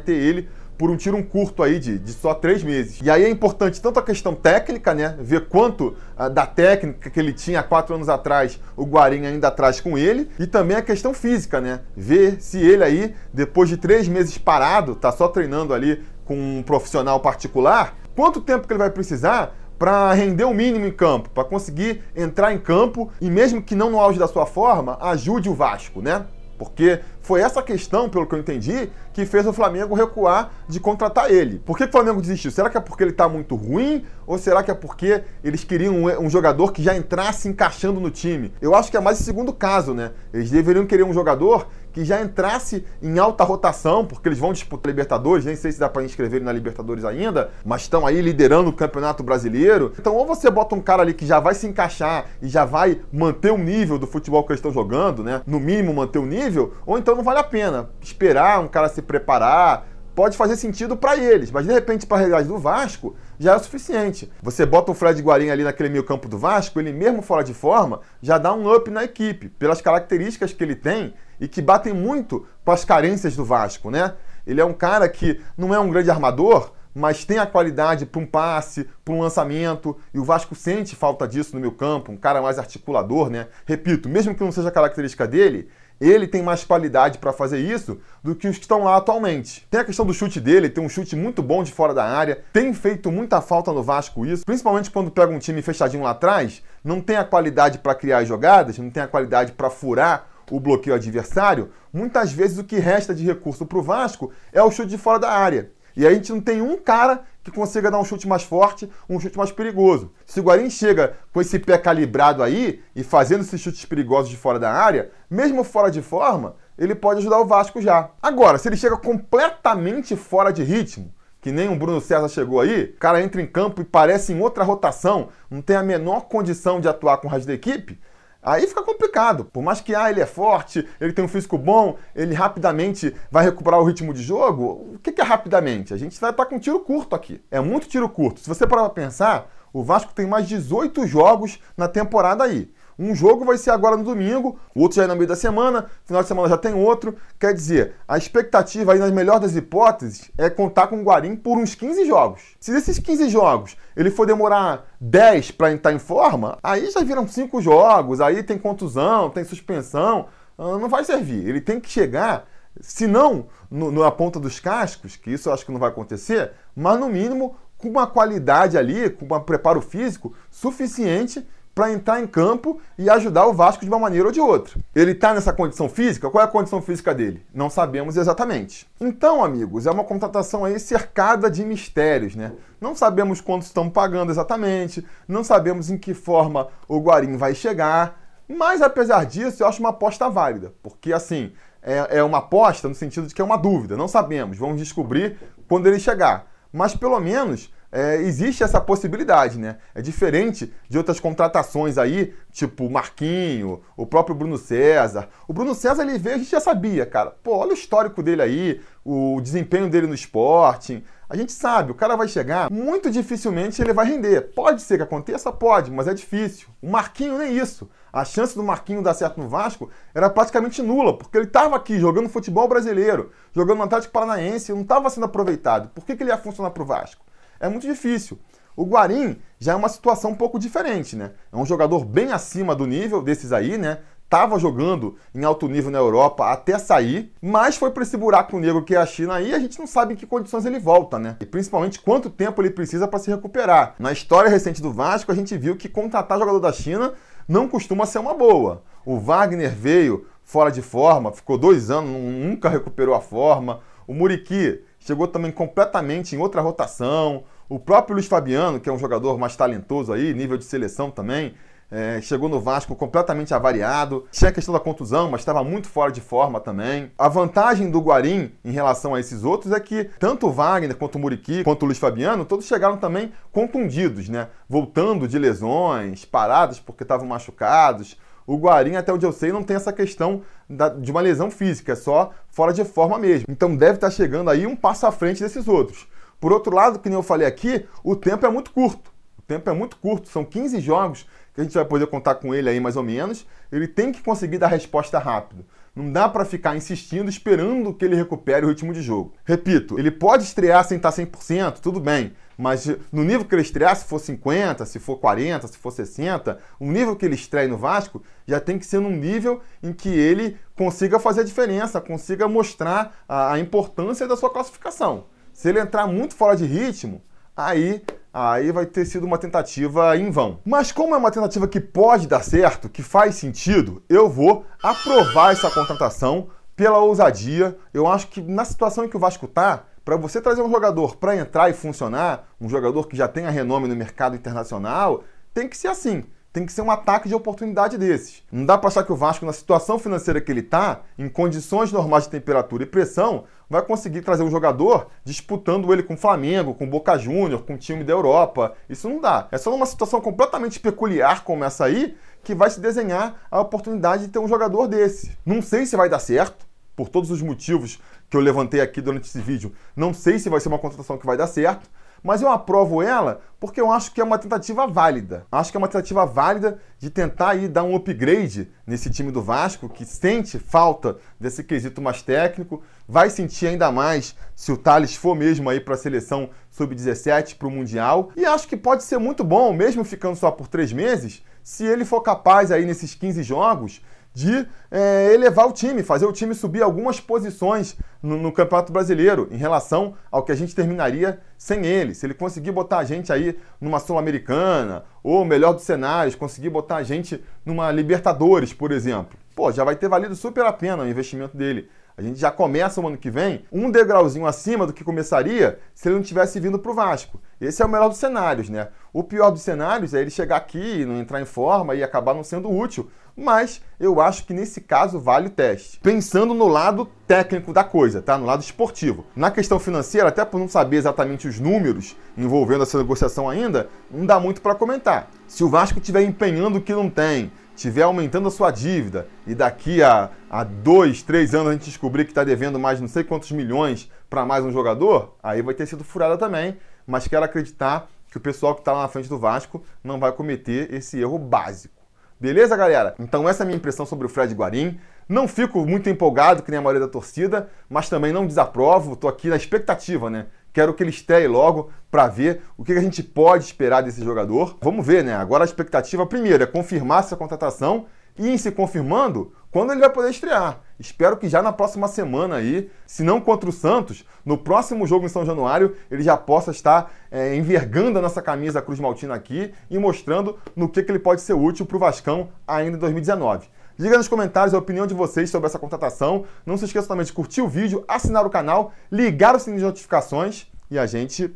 ter 0.00 0.14
ele 0.14 0.48
por 0.76 0.90
um 0.90 0.96
tiro 0.96 1.16
um 1.16 1.22
curto 1.22 1.62
aí 1.62 1.78
de, 1.78 1.98
de 1.98 2.12
só 2.12 2.34
três 2.34 2.62
meses. 2.62 3.00
E 3.02 3.10
aí 3.10 3.24
é 3.24 3.30
importante 3.30 3.80
tanto 3.80 3.98
a 3.98 4.02
questão 4.02 4.34
técnica, 4.34 4.94
né? 4.94 5.16
Ver 5.20 5.46
quanto 5.48 5.96
uh, 6.18 6.28
da 6.28 6.46
técnica 6.46 7.08
que 7.08 7.20
ele 7.20 7.32
tinha 7.32 7.60
há 7.60 7.62
quatro 7.62 7.94
anos 7.94 8.08
atrás, 8.08 8.58
o 8.76 8.84
Guarim 8.84 9.26
ainda 9.26 9.48
atrás 9.48 9.80
com 9.80 9.96
ele, 9.96 10.28
e 10.38 10.46
também 10.46 10.76
a 10.76 10.82
questão 10.82 11.14
física, 11.14 11.60
né? 11.60 11.80
Ver 11.96 12.40
se 12.40 12.58
ele 12.58 12.82
aí, 12.82 13.14
depois 13.32 13.68
de 13.68 13.76
três 13.76 14.08
meses 14.08 14.36
parado, 14.38 14.94
tá 14.94 15.12
só 15.12 15.28
treinando 15.28 15.72
ali 15.72 16.02
com 16.24 16.58
um 16.58 16.62
profissional 16.62 17.20
particular, 17.20 17.96
quanto 18.14 18.40
tempo 18.40 18.66
que 18.66 18.72
ele 18.72 18.78
vai 18.78 18.90
precisar 18.90 19.54
para 19.78 20.12
render 20.12 20.44
o 20.44 20.54
mínimo 20.54 20.86
em 20.86 20.92
campo, 20.92 21.28
para 21.30 21.44
conseguir 21.44 22.02
entrar 22.14 22.52
em 22.52 22.58
campo 22.58 23.10
e 23.20 23.28
mesmo 23.28 23.60
que 23.60 23.74
não 23.74 23.90
no 23.90 23.98
auge 23.98 24.18
da 24.18 24.28
sua 24.28 24.46
forma, 24.46 24.96
ajude 25.00 25.48
o 25.48 25.54
Vasco, 25.54 26.00
né? 26.00 26.24
Porque 26.62 27.00
foi 27.20 27.40
essa 27.40 27.60
questão, 27.60 28.08
pelo 28.08 28.24
que 28.24 28.34
eu 28.36 28.38
entendi, 28.38 28.88
que 29.12 29.26
fez 29.26 29.44
o 29.46 29.52
Flamengo 29.52 29.96
recuar 29.96 30.52
de 30.68 30.78
contratar 30.78 31.28
ele. 31.30 31.58
Por 31.58 31.76
que 31.76 31.84
o 31.84 31.90
Flamengo 31.90 32.20
desistiu? 32.20 32.52
Será 32.52 32.70
que 32.70 32.76
é 32.76 32.80
porque 32.80 33.02
ele 33.02 33.10
está 33.10 33.28
muito 33.28 33.56
ruim? 33.56 34.04
Ou 34.24 34.38
será 34.38 34.62
que 34.62 34.70
é 34.70 34.74
porque 34.74 35.22
eles 35.42 35.64
queriam 35.64 35.94
um, 35.94 36.26
um, 36.26 36.30
jogador 36.30 36.72
que 36.72 36.80
já 36.80 36.96
entrasse 36.96 37.48
encaixando 37.48 37.98
no 38.00 38.10
time? 38.10 38.52
Eu 38.60 38.76
acho 38.76 38.90
que 38.90 38.96
é 38.96 39.00
mais 39.00 39.18
o 39.20 39.24
segundo 39.24 39.52
caso, 39.52 39.92
né? 39.92 40.12
Eles 40.32 40.50
deveriam 40.50 40.86
querer 40.86 41.02
um 41.02 41.12
jogador 41.12 41.66
que 41.92 42.04
já 42.04 42.20
entrasse 42.20 42.84
em 43.02 43.18
alta 43.18 43.44
rotação, 43.44 44.04
porque 44.04 44.28
eles 44.28 44.38
vão 44.38 44.52
disputar 44.52 44.90
Libertadores, 44.90 45.44
nem 45.44 45.56
sei 45.56 45.72
se 45.72 45.78
dá 45.78 45.88
para 45.88 46.04
inscrever 46.04 46.40
na 46.40 46.52
Libertadores 46.52 47.04
ainda, 47.04 47.50
mas 47.64 47.82
estão 47.82 48.06
aí 48.06 48.20
liderando 48.20 48.70
o 48.70 48.72
Campeonato 48.72 49.22
Brasileiro. 49.22 49.92
Então, 49.98 50.14
ou 50.14 50.26
você 50.26 50.50
bota 50.50 50.74
um 50.74 50.80
cara 50.80 51.02
ali 51.02 51.14
que 51.14 51.26
já 51.26 51.38
vai 51.38 51.54
se 51.54 51.66
encaixar 51.66 52.26
e 52.40 52.48
já 52.48 52.64
vai 52.64 53.00
manter 53.12 53.50
o 53.50 53.58
nível 53.58 53.98
do 53.98 54.06
futebol 54.06 54.42
que 54.44 54.52
eles 54.52 54.58
estão 54.58 54.72
jogando, 54.72 55.22
né? 55.22 55.42
No 55.46 55.60
mínimo 55.60 55.94
manter 55.94 56.18
o 56.18 56.26
nível, 56.26 56.74
ou 56.86 56.98
então 56.98 57.14
não 57.14 57.22
vale 57.22 57.38
a 57.38 57.44
pena 57.44 57.90
esperar 58.00 58.60
um 58.60 58.68
cara 58.68 58.88
se 58.88 59.02
preparar, 59.02 59.86
pode 60.14 60.36
fazer 60.36 60.56
sentido 60.56 60.96
para 60.96 61.16
eles, 61.16 61.50
mas 61.50 61.66
de 61.66 61.72
repente 61.72 62.06
para 62.06 62.18
a 62.18 62.20
realidade 62.20 62.48
do 62.48 62.58
Vasco 62.58 63.14
já 63.38 63.52
é 63.52 63.56
o 63.56 63.60
suficiente. 63.60 64.30
Você 64.42 64.64
bota 64.64 64.90
o 64.90 64.94
Fred 64.94 65.20
Guarim 65.22 65.50
ali 65.50 65.64
naquele 65.64 65.88
meio 65.88 66.04
campo 66.04 66.28
do 66.28 66.38
Vasco, 66.38 66.78
ele 66.78 66.92
mesmo 66.92 67.22
fora 67.22 67.42
de 67.42 67.54
forma, 67.54 68.00
já 68.20 68.38
dá 68.38 68.52
um 68.52 68.72
up 68.72 68.90
na 68.90 69.04
equipe, 69.04 69.48
pelas 69.48 69.80
características 69.80 70.52
que 70.52 70.62
ele 70.62 70.74
tem 70.74 71.14
e 71.42 71.48
que 71.48 71.60
batem 71.60 71.92
muito 71.92 72.46
com 72.64 72.70
as 72.70 72.84
carências 72.84 73.34
do 73.34 73.44
Vasco, 73.44 73.90
né? 73.90 74.14
Ele 74.46 74.60
é 74.60 74.64
um 74.64 74.72
cara 74.72 75.08
que 75.08 75.40
não 75.58 75.74
é 75.74 75.80
um 75.80 75.90
grande 75.90 76.08
armador, 76.08 76.70
mas 76.94 77.24
tem 77.24 77.38
a 77.38 77.46
qualidade 77.46 78.06
para 78.06 78.20
um 78.20 78.26
passe, 78.26 78.88
para 79.04 79.12
um 79.12 79.20
lançamento, 79.20 79.96
e 80.14 80.20
o 80.20 80.24
Vasco 80.24 80.54
sente 80.54 80.94
falta 80.94 81.26
disso 81.26 81.54
no 81.54 81.60
meio 81.60 81.72
campo, 81.72 82.12
um 82.12 82.16
cara 82.16 82.40
mais 82.40 82.60
articulador, 82.60 83.28
né? 83.28 83.48
Repito, 83.66 84.08
mesmo 84.08 84.36
que 84.36 84.44
não 84.44 84.52
seja 84.52 84.70
característica 84.70 85.26
dele, 85.26 85.68
ele 86.00 86.28
tem 86.28 86.42
mais 86.42 86.62
qualidade 86.62 87.18
para 87.18 87.32
fazer 87.32 87.58
isso 87.58 87.98
do 88.22 88.36
que 88.36 88.46
os 88.46 88.56
que 88.56 88.62
estão 88.62 88.84
lá 88.84 88.96
atualmente. 88.96 89.66
Tem 89.68 89.80
a 89.80 89.84
questão 89.84 90.06
do 90.06 90.14
chute 90.14 90.38
dele, 90.38 90.70
tem 90.70 90.84
um 90.84 90.88
chute 90.88 91.16
muito 91.16 91.42
bom 91.42 91.64
de 91.64 91.72
fora 91.72 91.92
da 91.92 92.04
área, 92.04 92.40
tem 92.52 92.72
feito 92.72 93.10
muita 93.10 93.40
falta 93.40 93.72
no 93.72 93.82
Vasco 93.82 94.24
isso, 94.24 94.44
principalmente 94.44 94.92
quando 94.92 95.10
pega 95.10 95.32
um 95.32 95.40
time 95.40 95.60
fechadinho 95.60 96.04
lá 96.04 96.10
atrás, 96.10 96.62
não 96.84 97.00
tem 97.00 97.16
a 97.16 97.24
qualidade 97.24 97.78
para 97.78 97.96
criar 97.96 98.22
jogadas, 98.22 98.78
não 98.78 98.90
tem 98.90 99.02
a 99.02 99.08
qualidade 99.08 99.52
para 99.52 99.68
furar 99.68 100.31
o 100.50 100.60
bloqueio 100.60 100.96
adversário, 100.96 101.70
muitas 101.92 102.32
vezes 102.32 102.58
o 102.58 102.64
que 102.64 102.78
resta 102.78 103.14
de 103.14 103.24
recurso 103.24 103.66
para 103.66 103.78
o 103.78 103.82
Vasco 103.82 104.30
é 104.52 104.62
o 104.62 104.70
chute 104.70 104.88
de 104.88 104.98
fora 104.98 105.18
da 105.18 105.30
área. 105.30 105.70
E 105.96 106.06
a 106.06 106.12
gente 106.12 106.32
não 106.32 106.40
tem 106.40 106.62
um 106.62 106.76
cara 106.76 107.22
que 107.42 107.50
consiga 107.50 107.90
dar 107.90 107.98
um 107.98 108.04
chute 108.04 108.26
mais 108.26 108.42
forte, 108.42 108.88
um 109.08 109.20
chute 109.20 109.36
mais 109.36 109.52
perigoso. 109.52 110.12
Se 110.24 110.40
o 110.40 110.42
Guarim 110.42 110.70
chega 110.70 111.16
com 111.32 111.40
esse 111.40 111.58
pé 111.58 111.76
calibrado 111.76 112.42
aí 112.42 112.80
e 112.94 113.02
fazendo 113.02 113.42
esses 113.42 113.60
chutes 113.60 113.84
perigosos 113.84 114.30
de 114.30 114.36
fora 114.36 114.58
da 114.58 114.72
área, 114.72 115.10
mesmo 115.28 115.64
fora 115.64 115.90
de 115.90 116.00
forma, 116.00 116.56
ele 116.78 116.94
pode 116.94 117.20
ajudar 117.20 117.40
o 117.40 117.46
Vasco 117.46 117.80
já. 117.80 118.10
Agora, 118.22 118.58
se 118.58 118.68
ele 118.68 118.76
chega 118.76 118.96
completamente 118.96 120.16
fora 120.16 120.52
de 120.52 120.62
ritmo, 120.62 121.12
que 121.40 121.50
nem 121.50 121.68
o 121.68 121.76
Bruno 121.76 122.00
César 122.00 122.28
chegou 122.28 122.60
aí, 122.60 122.84
o 122.84 122.98
cara 122.98 123.20
entra 123.20 123.42
em 123.42 123.46
campo 123.46 123.82
e 123.82 123.84
parece 123.84 124.32
em 124.32 124.40
outra 124.40 124.64
rotação, 124.64 125.28
não 125.50 125.60
tem 125.60 125.76
a 125.76 125.82
menor 125.82 126.22
condição 126.22 126.80
de 126.80 126.88
atuar 126.88 127.18
com 127.18 127.26
o 127.26 127.30
resto 127.30 127.48
da 127.48 127.54
equipe, 127.54 127.98
Aí 128.42 128.66
fica 128.66 128.82
complicado. 128.82 129.44
Por 129.44 129.62
mais 129.62 129.80
que 129.80 129.94
ah, 129.94 130.10
ele 130.10 130.20
é 130.20 130.26
forte, 130.26 130.86
ele 131.00 131.12
tem 131.12 131.24
um 131.24 131.28
físico 131.28 131.56
bom, 131.56 131.96
ele 132.14 132.34
rapidamente 132.34 133.14
vai 133.30 133.44
recuperar 133.44 133.80
o 133.80 133.84
ritmo 133.84 134.12
de 134.12 134.22
jogo. 134.22 134.94
O 134.94 134.98
que 134.98 135.20
é 135.20 135.24
rapidamente? 135.24 135.94
A 135.94 135.96
gente 135.96 136.20
vai 136.20 136.30
estar 136.30 136.46
com 136.46 136.56
um 136.56 136.58
tiro 136.58 136.80
curto 136.80 137.14
aqui. 137.14 137.40
É 137.50 137.60
muito 137.60 137.88
tiro 137.88 138.08
curto. 138.08 138.40
Se 138.40 138.48
você 138.48 138.66
parar 138.66 138.82
para 138.82 139.04
pensar, 139.04 139.48
o 139.72 139.84
Vasco 139.84 140.12
tem 140.12 140.26
mais 140.26 140.48
18 140.48 141.06
jogos 141.06 141.60
na 141.76 141.86
temporada 141.86 142.42
aí. 142.44 142.70
Um 142.98 143.14
jogo 143.14 143.44
vai 143.44 143.56
ser 143.56 143.70
agora 143.70 143.96
no 143.96 144.04
domingo, 144.04 144.58
o 144.74 144.82
outro 144.82 144.96
já 144.96 145.04
é 145.04 145.06
no 145.06 145.16
meio 145.16 145.26
da 145.26 145.36
semana, 145.36 145.86
final 146.04 146.22
de 146.22 146.28
semana 146.28 146.48
já 146.48 146.58
tem 146.58 146.74
outro. 146.74 147.16
Quer 147.38 147.54
dizer, 147.54 147.94
a 148.06 148.18
expectativa 148.18 148.92
aí, 148.92 148.98
nas 148.98 149.10
melhores 149.10 149.42
das 149.42 149.56
hipóteses, 149.56 150.30
é 150.36 150.50
contar 150.50 150.86
com 150.86 151.00
o 151.00 151.02
Guarim 151.02 151.36
por 151.36 151.58
uns 151.58 151.74
15 151.74 152.04
jogos. 152.06 152.42
Se 152.60 152.72
desses 152.72 152.98
15 152.98 153.28
jogos 153.28 153.76
ele 153.96 154.10
for 154.10 154.26
demorar 154.26 154.86
10 155.00 155.52
para 155.52 155.72
entrar 155.72 155.92
em 155.92 155.98
forma, 155.98 156.58
aí 156.62 156.90
já 156.90 157.00
viram 157.00 157.26
5 157.26 157.60
jogos, 157.60 158.20
aí 158.20 158.42
tem 158.42 158.58
contusão, 158.58 159.30
tem 159.30 159.44
suspensão, 159.44 160.26
ah, 160.58 160.78
não 160.78 160.88
vai 160.88 161.04
servir. 161.04 161.48
Ele 161.48 161.60
tem 161.60 161.80
que 161.80 161.90
chegar, 161.90 162.46
se 162.80 163.06
não 163.06 163.46
no, 163.70 163.90
na 163.90 164.10
ponta 164.10 164.38
dos 164.38 164.60
cascos, 164.60 165.16
que 165.16 165.30
isso 165.30 165.48
eu 165.48 165.52
acho 165.52 165.64
que 165.64 165.72
não 165.72 165.80
vai 165.80 165.88
acontecer, 165.88 166.52
mas 166.76 166.98
no 166.98 167.08
mínimo 167.08 167.56
com 167.82 167.88
uma 167.88 168.06
qualidade 168.06 168.78
ali, 168.78 169.10
com 169.10 169.24
um 169.24 169.40
preparo 169.40 169.80
físico 169.80 170.32
suficiente 170.50 171.44
para 171.74 171.92
entrar 171.92 172.20
em 172.20 172.26
campo 172.26 172.80
e 172.98 173.08
ajudar 173.08 173.46
o 173.46 173.54
Vasco 173.54 173.84
de 173.84 173.90
uma 173.90 173.98
maneira 173.98 174.26
ou 174.26 174.32
de 174.32 174.40
outra. 174.40 174.78
Ele 174.94 175.12
está 175.12 175.32
nessa 175.32 175.52
condição 175.52 175.88
física? 175.88 176.30
Qual 176.30 176.42
é 176.42 176.44
a 176.44 176.50
condição 176.50 176.82
física 176.82 177.14
dele? 177.14 177.44
Não 177.52 177.70
sabemos 177.70 178.16
exatamente. 178.16 178.86
Então, 179.00 179.42
amigos, 179.42 179.86
é 179.86 179.90
uma 179.90 180.04
contratação 180.04 180.64
aí 180.64 180.78
cercada 180.78 181.50
de 181.50 181.64
mistérios, 181.64 182.36
né? 182.36 182.52
Não 182.80 182.94
sabemos 182.94 183.40
quanto 183.40 183.62
estão 183.62 183.88
pagando 183.88 184.30
exatamente, 184.30 185.06
não 185.26 185.42
sabemos 185.42 185.90
em 185.90 185.96
que 185.96 186.14
forma 186.14 186.68
o 186.88 186.98
Guarim 187.00 187.36
vai 187.36 187.54
chegar, 187.54 188.20
mas 188.48 188.82
apesar 188.82 189.24
disso, 189.24 189.62
eu 189.62 189.66
acho 189.66 189.80
uma 189.80 189.90
aposta 189.90 190.28
válida, 190.28 190.74
porque 190.82 191.12
assim, 191.12 191.52
é, 191.82 192.18
é 192.18 192.22
uma 192.22 192.38
aposta 192.38 192.88
no 192.88 192.94
sentido 192.94 193.26
de 193.26 193.34
que 193.34 193.40
é 193.40 193.44
uma 193.44 193.56
dúvida, 193.56 193.96
não 193.96 194.08
sabemos, 194.08 194.58
vamos 194.58 194.78
descobrir 194.78 195.38
quando 195.68 195.86
ele 195.86 195.98
chegar. 195.98 196.46
Mas 196.72 196.94
pelo 196.94 197.18
menos 197.20 197.72
é, 197.92 198.16
existe 198.16 198.64
essa 198.64 198.80
possibilidade, 198.80 199.58
né? 199.58 199.76
É 199.94 200.00
diferente 200.00 200.72
de 200.88 200.96
outras 200.96 201.20
contratações 201.20 201.98
aí, 201.98 202.34
tipo 202.50 202.88
Marquinho, 202.88 203.82
o 203.94 204.06
próprio 204.06 204.34
Bruno 204.34 204.56
César. 204.56 205.28
O 205.46 205.52
Bruno 205.52 205.74
César, 205.74 206.02
ele 206.02 206.18
veio, 206.18 206.36
a 206.36 206.38
gente 206.38 206.50
já 206.50 206.60
sabia, 206.60 207.04
cara. 207.04 207.30
Pô, 207.42 207.54
olha 207.54 207.72
o 207.72 207.74
histórico 207.74 208.22
dele 208.22 208.40
aí, 208.40 208.80
o 209.04 209.38
desempenho 209.42 209.90
dele 209.90 210.06
no 210.06 210.14
esporte. 210.14 211.04
A 211.28 211.36
gente 211.36 211.52
sabe, 211.52 211.92
o 211.92 211.94
cara 211.94 212.16
vai 212.16 212.28
chegar, 212.28 212.70
muito 212.70 213.10
dificilmente 213.10 213.80
ele 213.80 213.92
vai 213.92 214.06
render. 214.06 214.52
Pode 214.54 214.82
ser 214.82 214.96
que 214.96 215.02
aconteça? 215.02 215.52
Pode, 215.52 215.90
mas 215.90 216.08
é 216.08 216.14
difícil. 216.14 216.68
O 216.80 216.90
Marquinho 216.90 217.38
nem 217.38 217.56
isso. 217.56 217.90
A 218.12 218.24
chance 218.24 218.54
do 218.54 218.62
Marquinho 218.62 219.02
dar 219.02 219.14
certo 219.14 219.40
no 219.40 219.48
Vasco 219.48 219.90
era 220.14 220.28
praticamente 220.28 220.82
nula, 220.82 221.16
porque 221.16 221.36
ele 221.38 221.46
estava 221.46 221.76
aqui 221.76 221.98
jogando 221.98 222.28
futebol 222.28 222.68
brasileiro, 222.68 223.30
jogando 223.54 223.78
no 223.78 223.84
Atlético 223.84 224.12
Paranaense, 224.12 224.72
não 224.72 224.82
estava 224.82 225.08
sendo 225.08 225.24
aproveitado. 225.24 225.88
Por 225.90 226.04
que, 226.04 226.16
que 226.16 226.22
ele 226.22 226.30
ia 226.30 226.36
funcionar 226.36 226.70
para 226.70 226.82
o 226.82 226.86
Vasco? 226.86 227.24
É 227.62 227.68
muito 227.68 227.86
difícil. 227.86 228.38
O 228.76 228.84
Guarim 228.84 229.36
já 229.58 229.72
é 229.72 229.76
uma 229.76 229.88
situação 229.88 230.32
um 230.32 230.34
pouco 230.34 230.58
diferente, 230.58 231.14
né? 231.14 231.32
É 231.52 231.56
um 231.56 231.64
jogador 231.64 232.04
bem 232.04 232.32
acima 232.32 232.74
do 232.74 232.86
nível 232.86 233.22
desses 233.22 233.52
aí, 233.52 233.78
né? 233.78 233.98
Tava 234.28 234.58
jogando 234.58 235.16
em 235.34 235.44
alto 235.44 235.68
nível 235.68 235.90
na 235.90 235.98
Europa 235.98 236.50
até 236.50 236.78
sair, 236.78 237.32
mas 237.40 237.76
foi 237.76 237.90
para 237.90 238.02
esse 238.02 238.16
buraco 238.16 238.58
negro 238.58 238.82
que 238.82 238.94
é 238.94 238.98
a 238.98 239.04
China 239.04 239.34
aí, 239.34 239.54
a 239.54 239.58
gente 239.58 239.78
não 239.78 239.86
sabe 239.86 240.14
em 240.14 240.16
que 240.16 240.26
condições 240.26 240.64
ele 240.64 240.78
volta, 240.78 241.18
né? 241.18 241.36
E 241.38 241.44
principalmente 241.44 242.00
quanto 242.00 242.30
tempo 242.30 242.62
ele 242.62 242.70
precisa 242.70 243.06
para 243.06 243.18
se 243.18 243.30
recuperar. 243.30 243.94
Na 243.98 244.10
história 244.10 244.48
recente 244.50 244.80
do 244.80 244.90
Vasco, 244.90 245.30
a 245.30 245.34
gente 245.34 245.56
viu 245.56 245.76
que 245.76 245.88
contratar 245.88 246.38
jogador 246.38 246.60
da 246.60 246.72
China 246.72 247.12
não 247.46 247.68
costuma 247.68 248.06
ser 248.06 248.20
uma 248.20 248.32
boa. 248.32 248.82
O 249.04 249.18
Wagner 249.18 249.70
veio 249.70 250.26
fora 250.42 250.70
de 250.70 250.80
forma, 250.80 251.30
ficou 251.30 251.58
dois 251.58 251.90
anos, 251.90 252.10
nunca 252.10 252.70
recuperou 252.70 253.14
a 253.14 253.20
forma. 253.20 253.80
O 254.06 254.14
Muriqui 254.14 254.82
chegou 254.98 255.28
também 255.28 255.52
completamente 255.52 256.34
em 256.34 256.38
outra 256.38 256.62
rotação. 256.62 257.44
O 257.72 257.78
próprio 257.78 258.12
Luiz 258.12 258.26
Fabiano, 258.26 258.78
que 258.78 258.86
é 258.86 258.92
um 258.92 258.98
jogador 258.98 259.38
mais 259.38 259.56
talentoso 259.56 260.12
aí, 260.12 260.34
nível 260.34 260.58
de 260.58 260.64
seleção 260.66 261.10
também, 261.10 261.54
é, 261.90 262.20
chegou 262.20 262.46
no 262.46 262.60
Vasco 262.60 262.94
completamente 262.94 263.54
avariado. 263.54 264.26
Tinha 264.30 264.50
a 264.50 264.52
questão 264.52 264.74
da 264.74 264.78
contusão, 264.78 265.30
mas 265.30 265.40
estava 265.40 265.64
muito 265.64 265.88
fora 265.88 266.12
de 266.12 266.20
forma 266.20 266.60
também. 266.60 267.10
A 267.16 267.30
vantagem 267.30 267.90
do 267.90 267.98
Guarim 267.98 268.52
em 268.62 268.72
relação 268.72 269.14
a 269.14 269.20
esses 269.20 269.42
outros 269.42 269.72
é 269.72 269.80
que 269.80 270.04
tanto 270.18 270.48
o 270.48 270.52
Wagner 270.52 270.94
quanto 270.94 271.14
o 271.14 271.18
Muriqui, 271.18 271.64
quanto 271.64 271.84
o 271.84 271.86
Luiz 271.86 271.96
Fabiano, 271.96 272.44
todos 272.44 272.66
chegaram 272.66 272.98
também 272.98 273.32
contundidos, 273.50 274.28
né? 274.28 274.48
Voltando 274.68 275.26
de 275.26 275.38
lesões, 275.38 276.26
parados 276.26 276.78
porque 276.78 277.04
estavam 277.04 277.26
machucados. 277.26 278.18
O 278.46 278.58
Guarim, 278.58 278.96
até 278.96 279.14
onde 279.14 279.24
eu 279.24 279.32
sei, 279.32 279.50
não 279.50 279.62
tem 279.62 279.76
essa 279.76 279.94
questão 279.94 280.42
da, 280.68 280.90
de 280.90 281.10
uma 281.10 281.22
lesão 281.22 281.50
física, 281.50 281.92
é 281.92 281.96
só 281.96 282.32
fora 282.50 282.74
de 282.74 282.84
forma 282.84 283.18
mesmo. 283.18 283.46
Então 283.48 283.74
deve 283.74 283.94
estar 283.94 284.10
chegando 284.10 284.50
aí 284.50 284.66
um 284.66 284.76
passo 284.76 285.06
à 285.06 285.10
frente 285.10 285.42
desses 285.42 285.66
outros. 285.66 286.11
Por 286.42 286.52
outro 286.52 286.74
lado, 286.74 286.98
que 286.98 287.08
nem 287.08 287.16
eu 287.16 287.22
falei 287.22 287.46
aqui, 287.46 287.86
o 288.02 288.16
tempo 288.16 288.44
é 288.44 288.50
muito 288.50 288.72
curto. 288.72 289.12
O 289.38 289.42
tempo 289.42 289.70
é 289.70 289.72
muito 289.72 289.96
curto, 289.96 290.28
são 290.28 290.44
15 290.44 290.80
jogos 290.80 291.24
que 291.54 291.60
a 291.60 291.62
gente 291.62 291.72
vai 291.72 291.84
poder 291.84 292.08
contar 292.08 292.34
com 292.34 292.52
ele 292.52 292.68
aí 292.68 292.80
mais 292.80 292.96
ou 292.96 293.02
menos. 293.04 293.46
Ele 293.70 293.86
tem 293.86 294.10
que 294.10 294.20
conseguir 294.20 294.58
dar 294.58 294.66
resposta 294.66 295.20
rápido. 295.20 295.64
Não 295.94 296.10
dá 296.10 296.28
para 296.28 296.44
ficar 296.44 296.76
insistindo 296.76 297.28
esperando 297.28 297.94
que 297.94 298.04
ele 298.04 298.16
recupere 298.16 298.66
o 298.66 298.70
ritmo 298.70 298.92
de 298.92 299.02
jogo. 299.02 299.34
Repito, 299.44 300.00
ele 300.00 300.10
pode 300.10 300.42
estrear 300.42 300.82
sem 300.84 300.96
estar 300.96 301.12
100%, 301.12 301.78
tudo 301.78 302.00
bem, 302.00 302.32
mas 302.58 302.88
no 303.12 303.22
nível 303.22 303.44
que 303.44 303.54
ele 303.54 303.62
estrear, 303.62 303.94
se 303.94 304.04
for 304.04 304.18
50, 304.18 304.84
se 304.84 304.98
for 304.98 305.18
40, 305.18 305.68
se 305.68 305.78
for 305.78 305.92
60, 305.92 306.58
o 306.80 306.90
nível 306.90 307.14
que 307.14 307.24
ele 307.24 307.36
estreia 307.36 307.68
no 307.68 307.78
Vasco 307.78 308.20
já 308.48 308.58
tem 308.58 308.80
que 308.80 308.86
ser 308.86 308.98
num 308.98 309.14
nível 309.14 309.60
em 309.80 309.92
que 309.92 310.08
ele 310.08 310.56
consiga 310.74 311.20
fazer 311.20 311.42
a 311.42 311.44
diferença, 311.44 312.00
consiga 312.00 312.48
mostrar 312.48 313.22
a, 313.28 313.52
a 313.52 313.60
importância 313.60 314.26
da 314.26 314.36
sua 314.36 314.50
classificação. 314.50 315.26
Se 315.52 315.68
ele 315.68 315.80
entrar 315.80 316.06
muito 316.06 316.34
fora 316.34 316.56
de 316.56 316.64
ritmo, 316.64 317.22
aí 317.56 318.02
aí 318.32 318.72
vai 318.72 318.86
ter 318.86 319.04
sido 319.04 319.26
uma 319.26 319.36
tentativa 319.36 320.16
em 320.16 320.30
vão. 320.30 320.58
Mas 320.64 320.90
como 320.90 321.14
é 321.14 321.18
uma 321.18 321.30
tentativa 321.30 321.68
que 321.68 321.80
pode 321.80 322.26
dar 322.26 322.42
certo, 322.42 322.88
que 322.88 323.02
faz 323.02 323.34
sentido, 323.34 324.02
eu 324.08 324.28
vou 324.28 324.64
aprovar 324.82 325.52
essa 325.52 325.70
contratação 325.70 326.48
pela 326.74 326.98
ousadia. 326.98 327.76
Eu 327.92 328.06
acho 328.06 328.28
que 328.28 328.40
na 328.40 328.64
situação 328.64 329.04
em 329.04 329.08
que 329.08 329.16
o 329.16 329.20
Vasco 329.20 329.44
está, 329.44 329.84
para 330.04 330.16
você 330.16 330.40
trazer 330.40 330.62
um 330.62 330.70
jogador 330.70 331.16
para 331.16 331.36
entrar 331.36 331.68
e 331.68 331.74
funcionar, 331.74 332.48
um 332.60 332.68
jogador 332.68 333.06
que 333.06 333.16
já 333.16 333.28
tenha 333.28 333.50
renome 333.50 333.86
no 333.86 333.94
mercado 333.94 334.34
internacional, 334.34 335.22
tem 335.52 335.68
que 335.68 335.76
ser 335.76 335.88
assim 335.88 336.24
tem 336.52 336.66
que 336.66 336.72
ser 336.72 336.82
um 336.82 336.90
ataque 336.90 337.28
de 337.28 337.34
oportunidade 337.34 337.96
desses. 337.96 338.42
Não 338.52 338.66
dá 338.66 338.76
para 338.76 338.88
achar 338.88 339.04
que 339.04 339.12
o 339.12 339.16
Vasco, 339.16 339.46
na 339.46 339.52
situação 339.52 339.98
financeira 339.98 340.40
que 340.40 340.52
ele 340.52 340.60
está, 340.60 341.00
em 341.18 341.28
condições 341.28 341.90
normais 341.90 342.24
de 342.24 342.30
temperatura 342.30 342.82
e 342.82 342.86
pressão, 342.86 343.44
vai 343.70 343.80
conseguir 343.80 344.20
trazer 344.20 344.42
um 344.42 344.50
jogador 344.50 345.08
disputando 345.24 345.90
ele 345.92 346.02
com 346.02 346.12
o 346.12 346.16
Flamengo, 346.16 346.74
com 346.74 346.84
o 346.84 346.90
Boca 346.90 347.16
Júnior, 347.16 347.62
com 347.62 347.74
o 347.74 347.78
time 347.78 348.04
da 348.04 348.12
Europa. 348.12 348.74
Isso 348.88 349.08
não 349.08 349.18
dá. 349.18 349.48
É 349.50 349.56
só 349.56 349.70
numa 349.70 349.86
situação 349.86 350.20
completamente 350.20 350.78
peculiar 350.78 351.42
como 351.42 351.64
essa 351.64 351.86
aí 351.86 352.16
que 352.44 352.54
vai 352.54 352.68
se 352.68 352.80
desenhar 352.80 353.46
a 353.50 353.60
oportunidade 353.60 354.26
de 354.26 354.32
ter 354.32 354.38
um 354.38 354.48
jogador 354.48 354.86
desse. 354.86 355.36
Não 355.46 355.62
sei 355.62 355.86
se 355.86 355.96
vai 355.96 356.10
dar 356.10 356.18
certo, 356.18 356.66
por 356.94 357.08
todos 357.08 357.30
os 357.30 357.40
motivos 357.40 357.98
que 358.28 358.36
eu 358.36 358.40
levantei 358.40 358.80
aqui 358.80 359.00
durante 359.00 359.24
esse 359.24 359.40
vídeo. 359.40 359.72
Não 359.96 360.12
sei 360.12 360.38
se 360.38 360.50
vai 360.50 360.60
ser 360.60 360.68
uma 360.68 360.78
contratação 360.78 361.16
que 361.16 361.26
vai 361.26 361.36
dar 361.36 361.46
certo, 361.46 361.88
mas 362.22 362.42
eu 362.42 362.48
aprovo 362.48 363.02
ela 363.02 363.40
porque 363.58 363.80
eu 363.80 363.92
acho 363.92 364.12
que 364.12 364.20
é 364.20 364.24
uma 364.24 364.38
tentativa 364.38 364.86
válida. 364.86 365.46
Acho 365.50 365.70
que 365.70 365.76
é 365.76 365.78
uma 365.78 365.86
tentativa 365.86 366.26
válida 366.26 366.78
de 366.98 367.10
tentar 367.10 367.50
aí 367.50 367.68
dar 367.68 367.84
um 367.84 367.94
upgrade 367.94 368.68
nesse 368.84 369.08
time 369.08 369.30
do 369.30 369.40
Vasco, 369.40 369.88
que 369.88 370.04
sente 370.04 370.58
falta 370.58 371.16
desse 371.38 371.62
quesito 371.62 372.02
mais 372.02 372.22
técnico, 372.22 372.82
vai 373.06 373.30
sentir 373.30 373.68
ainda 373.68 373.92
mais 373.92 374.34
se 374.56 374.72
o 374.72 374.76
Thales 374.76 375.14
for 375.14 375.36
mesmo 375.36 375.70
aí 375.70 375.78
para 375.78 375.94
a 375.94 375.98
seleção 375.98 376.50
sub-17 376.70 377.56
para 377.56 377.68
o 377.68 377.70
Mundial. 377.70 378.30
E 378.36 378.44
acho 378.44 378.66
que 378.66 378.76
pode 378.76 379.04
ser 379.04 379.18
muito 379.18 379.44
bom, 379.44 379.72
mesmo 379.72 380.02
ficando 380.02 380.34
só 380.34 380.50
por 380.50 380.66
três 380.66 380.92
meses, 380.92 381.42
se 381.62 381.84
ele 381.84 382.04
for 382.04 382.20
capaz 382.20 382.72
aí 382.72 382.84
nesses 382.84 383.14
15 383.14 383.44
jogos 383.44 384.02
de 384.34 384.66
é, 384.90 385.32
elevar 385.34 385.66
o 385.66 385.72
time, 385.72 386.02
fazer 386.02 386.26
o 386.26 386.32
time 386.32 386.54
subir 386.54 386.82
algumas 386.82 387.20
posições 387.20 387.96
no, 388.22 388.36
no, 388.36 388.52
Campeonato 388.52 388.92
Brasileiro 388.92 389.48
em 389.50 389.56
relação 389.56 390.14
ao 390.30 390.42
que 390.42 390.52
a 390.52 390.54
gente 390.54 390.74
terminaria 390.74 391.40
sem 391.58 391.84
ele. 391.84 392.14
Se 392.14 392.24
ele 392.24 392.34
conseguir 392.34 392.72
botar 392.72 392.98
a 392.98 393.04
gente 393.04 393.32
aí 393.32 393.58
numa 393.80 394.00
Sul-Americana, 394.00 395.04
ou 395.22 395.44
melhor 395.44 395.74
dos 395.74 395.84
cenários, 395.84 396.34
conseguir 396.34 396.70
botar 396.70 396.96
a 396.96 397.02
gente 397.02 397.42
numa 397.64 397.90
Libertadores, 397.90 398.72
por 398.72 398.90
exemplo, 398.90 399.38
pô, 399.54 399.70
já 399.70 399.84
vai 399.84 399.96
ter 399.96 400.08
valido 400.08 400.34
super 400.34 400.64
a 400.64 400.72
pena 400.72 401.02
o 401.02 401.08
investimento 401.08 401.56
dele. 401.56 401.88
A 402.16 402.22
gente 402.22 402.38
já 402.38 402.50
começa 402.50 403.00
o 403.00 403.06
ano 403.06 403.16
que 403.16 403.30
vem 403.30 403.64
um 403.72 403.90
degrauzinho 403.90 404.46
acima 404.46 404.86
do 404.86 404.92
que 404.92 405.02
começaria 405.02 405.78
se 405.94 406.08
ele 406.08 406.16
não 406.16 406.22
tivesse 406.22 406.60
vindo 406.60 406.78
para 406.78 406.92
o 406.92 406.94
Vasco. 406.94 407.40
Esse 407.60 407.82
é 407.82 407.86
o 407.86 407.88
melhor 407.88 408.08
dos 408.08 408.18
cenários, 408.18 408.68
né? 408.68 408.88
O 409.12 409.24
pior 409.24 409.50
dos 409.50 409.62
cenários 409.62 410.12
é 410.12 410.20
ele 410.20 410.30
chegar 410.30 410.56
aqui, 410.56 411.04
não 411.04 411.18
entrar 411.18 411.40
em 411.40 411.46
forma 411.46 411.94
e 411.94 412.02
acabar 412.02 412.34
não 412.34 412.44
sendo 412.44 412.70
útil. 412.70 413.08
Mas 413.34 413.80
eu 413.98 414.20
acho 414.20 414.44
que 414.44 414.52
nesse 414.52 414.80
caso 414.80 415.18
vale 415.18 415.46
o 415.46 415.50
teste. 415.50 415.98
Pensando 416.00 416.52
no 416.52 416.68
lado 416.68 417.08
técnico 417.26 417.72
da 417.72 417.82
coisa, 417.82 418.20
tá? 418.20 418.36
No 418.36 418.44
lado 418.44 418.60
esportivo. 418.60 419.24
Na 419.34 419.50
questão 419.50 419.78
financeira, 419.78 420.28
até 420.28 420.44
por 420.44 420.58
não 420.58 420.68
saber 420.68 420.96
exatamente 420.96 421.48
os 421.48 421.58
números 421.58 422.14
envolvendo 422.36 422.82
essa 422.82 422.98
negociação 422.98 423.48
ainda, 423.48 423.88
não 424.10 424.26
dá 424.26 424.38
muito 424.38 424.60
para 424.60 424.74
comentar. 424.74 425.30
Se 425.46 425.64
o 425.64 425.68
Vasco 425.68 425.98
estiver 425.98 426.22
empenhando 426.22 426.76
o 426.76 426.80
que 426.82 426.92
não 426.92 427.08
tem, 427.08 427.50
estiver 427.74 428.02
aumentando 428.02 428.48
a 428.48 428.50
sua 428.50 428.70
dívida 428.70 429.26
e 429.46 429.54
daqui 429.54 430.02
a, 430.02 430.30
a 430.50 430.64
dois, 430.64 431.22
três 431.22 431.54
anos 431.54 431.68
a 431.68 431.72
gente 431.72 431.84
descobrir 431.84 432.24
que 432.24 432.30
está 432.30 432.44
devendo 432.44 432.78
mais 432.78 433.00
não 433.00 433.08
sei 433.08 433.24
quantos 433.24 433.50
milhões 433.52 434.10
para 434.28 434.44
mais 434.44 434.64
um 434.64 434.72
jogador, 434.72 435.36
aí 435.42 435.62
vai 435.62 435.74
ter 435.74 435.86
sido 435.86 436.04
furada 436.04 436.36
também. 436.36 436.76
Mas 437.06 437.26
quero 437.26 437.44
acreditar 437.44 438.08
que 438.30 438.36
o 438.36 438.40
pessoal 438.40 438.74
que 438.74 438.80
está 438.80 438.92
lá 438.92 439.02
na 439.02 439.08
frente 439.08 439.28
do 439.28 439.38
Vasco 439.38 439.82
não 440.02 440.18
vai 440.18 440.32
cometer 440.32 440.92
esse 440.92 441.20
erro 441.20 441.38
básico. 441.38 442.02
Beleza, 442.40 442.76
galera? 442.76 443.14
Então 443.18 443.48
essa 443.48 443.62
é 443.62 443.64
a 443.64 443.66
minha 443.66 443.76
impressão 443.76 444.06
sobre 444.06 444.26
o 444.26 444.28
Fred 444.28 444.54
Guarim. 444.54 444.98
Não 445.28 445.46
fico 445.46 445.84
muito 445.86 446.08
empolgado, 446.08 446.62
que 446.62 446.70
nem 446.70 446.78
a 446.78 446.82
maioria 446.82 447.06
da 447.06 447.12
torcida, 447.12 447.68
mas 447.88 448.08
também 448.08 448.32
não 448.32 448.46
desaprovo, 448.46 449.12
estou 449.12 449.30
aqui 449.30 449.48
na 449.48 449.56
expectativa, 449.56 450.28
né? 450.28 450.46
Quero 450.72 450.94
que 450.94 451.02
ele 451.02 451.10
estreie 451.10 451.46
logo 451.46 451.90
para 452.10 452.28
ver 452.28 452.62
o 452.76 452.84
que 452.84 452.92
a 452.92 453.00
gente 453.00 453.22
pode 453.22 453.64
esperar 453.64 454.02
desse 454.02 454.22
jogador. 454.22 454.76
Vamos 454.80 455.06
ver, 455.06 455.22
né? 455.22 455.34
Agora 455.34 455.64
a 455.64 455.66
expectativa, 455.66 456.26
primeiro, 456.26 456.62
é 456.62 456.66
confirmar 456.66 457.20
essa 457.20 457.36
contratação 457.36 458.06
e, 458.38 458.48
em 458.48 458.56
se 458.56 458.70
confirmando, 458.70 459.52
quando 459.70 459.92
ele 459.92 460.00
vai 460.00 460.10
poder 460.10 460.30
estrear. 460.30 460.80
Espero 460.98 461.36
que 461.36 461.48
já 461.48 461.62
na 461.62 461.72
próxima 461.72 462.06
semana 462.06 462.56
aí, 462.56 462.90
se 463.06 463.22
não 463.22 463.40
contra 463.40 463.68
o 463.68 463.72
Santos, 463.72 464.24
no 464.44 464.56
próximo 464.56 465.06
jogo 465.06 465.26
em 465.26 465.28
São 465.28 465.44
Januário, 465.44 465.96
ele 466.10 466.22
já 466.22 466.36
possa 466.36 466.70
estar 466.70 467.12
é, 467.30 467.56
envergando 467.56 468.18
a 468.18 468.22
nossa 468.22 468.40
camisa 468.42 468.82
Cruz 468.82 469.00
Maltina 469.00 469.34
aqui 469.34 469.72
e 469.90 469.98
mostrando 469.98 470.58
no 470.76 470.88
que, 470.88 471.02
que 471.02 471.10
ele 471.10 471.18
pode 471.18 471.40
ser 471.40 471.54
útil 471.54 471.86
para 471.86 471.96
o 471.96 472.00
Vascão 472.00 472.50
ainda 472.66 472.96
em 472.96 473.00
2019. 473.00 473.68
Diga 474.02 474.18
nos 474.18 474.26
comentários 474.26 474.74
a 474.74 474.78
opinião 474.78 475.06
de 475.06 475.14
vocês 475.14 475.48
sobre 475.48 475.68
essa 475.68 475.78
contratação. 475.78 476.44
Não 476.66 476.76
se 476.76 476.86
esqueça 476.86 477.06
também 477.06 477.24
de 477.24 477.32
curtir 477.32 477.60
o 477.60 477.68
vídeo, 477.68 478.04
assinar 478.08 478.44
o 478.44 478.50
canal, 478.50 478.92
ligar 479.12 479.54
o 479.54 479.60
sininho 479.60 479.78
de 479.78 479.84
notificações 479.84 480.66
e 480.90 480.98
a 480.98 481.06
gente 481.06 481.54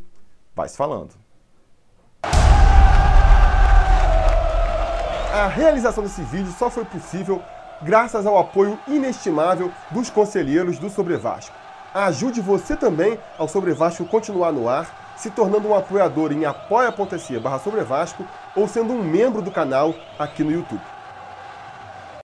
vai 0.54 0.68
se 0.68 0.76
falando. 0.76 1.11
A 5.32 5.48
realização 5.48 6.04
desse 6.04 6.22
vídeo 6.22 6.54
só 6.56 6.70
foi 6.70 6.85
possível 6.85 7.42
graças 7.82 8.24
ao 8.24 8.38
apoio 8.38 8.78
inestimável 8.87 9.72
dos 9.90 10.09
conselheiros 10.09 10.78
do 10.78 10.88
Sobre 10.88 11.16
Vasco. 11.16 11.52
Ajude 11.92 12.40
você 12.40 12.76
também 12.76 13.18
ao 13.37 13.48
Sobre 13.48 13.72
Vasco 13.72 14.04
continuar 14.04 14.52
no 14.52 14.68
ar, 14.68 15.16
se 15.16 15.30
tornando 15.30 15.66
um 15.66 15.74
apoiador 15.74 16.30
em 16.30 16.44
apoia.se 16.44 17.40
barra 17.40 17.61
ou 18.54 18.68
sendo 18.68 18.92
um 18.92 19.02
membro 19.02 19.42
do 19.42 19.50
canal 19.50 19.92
aqui 20.16 20.44
no 20.44 20.52
YouTube. 20.52 20.95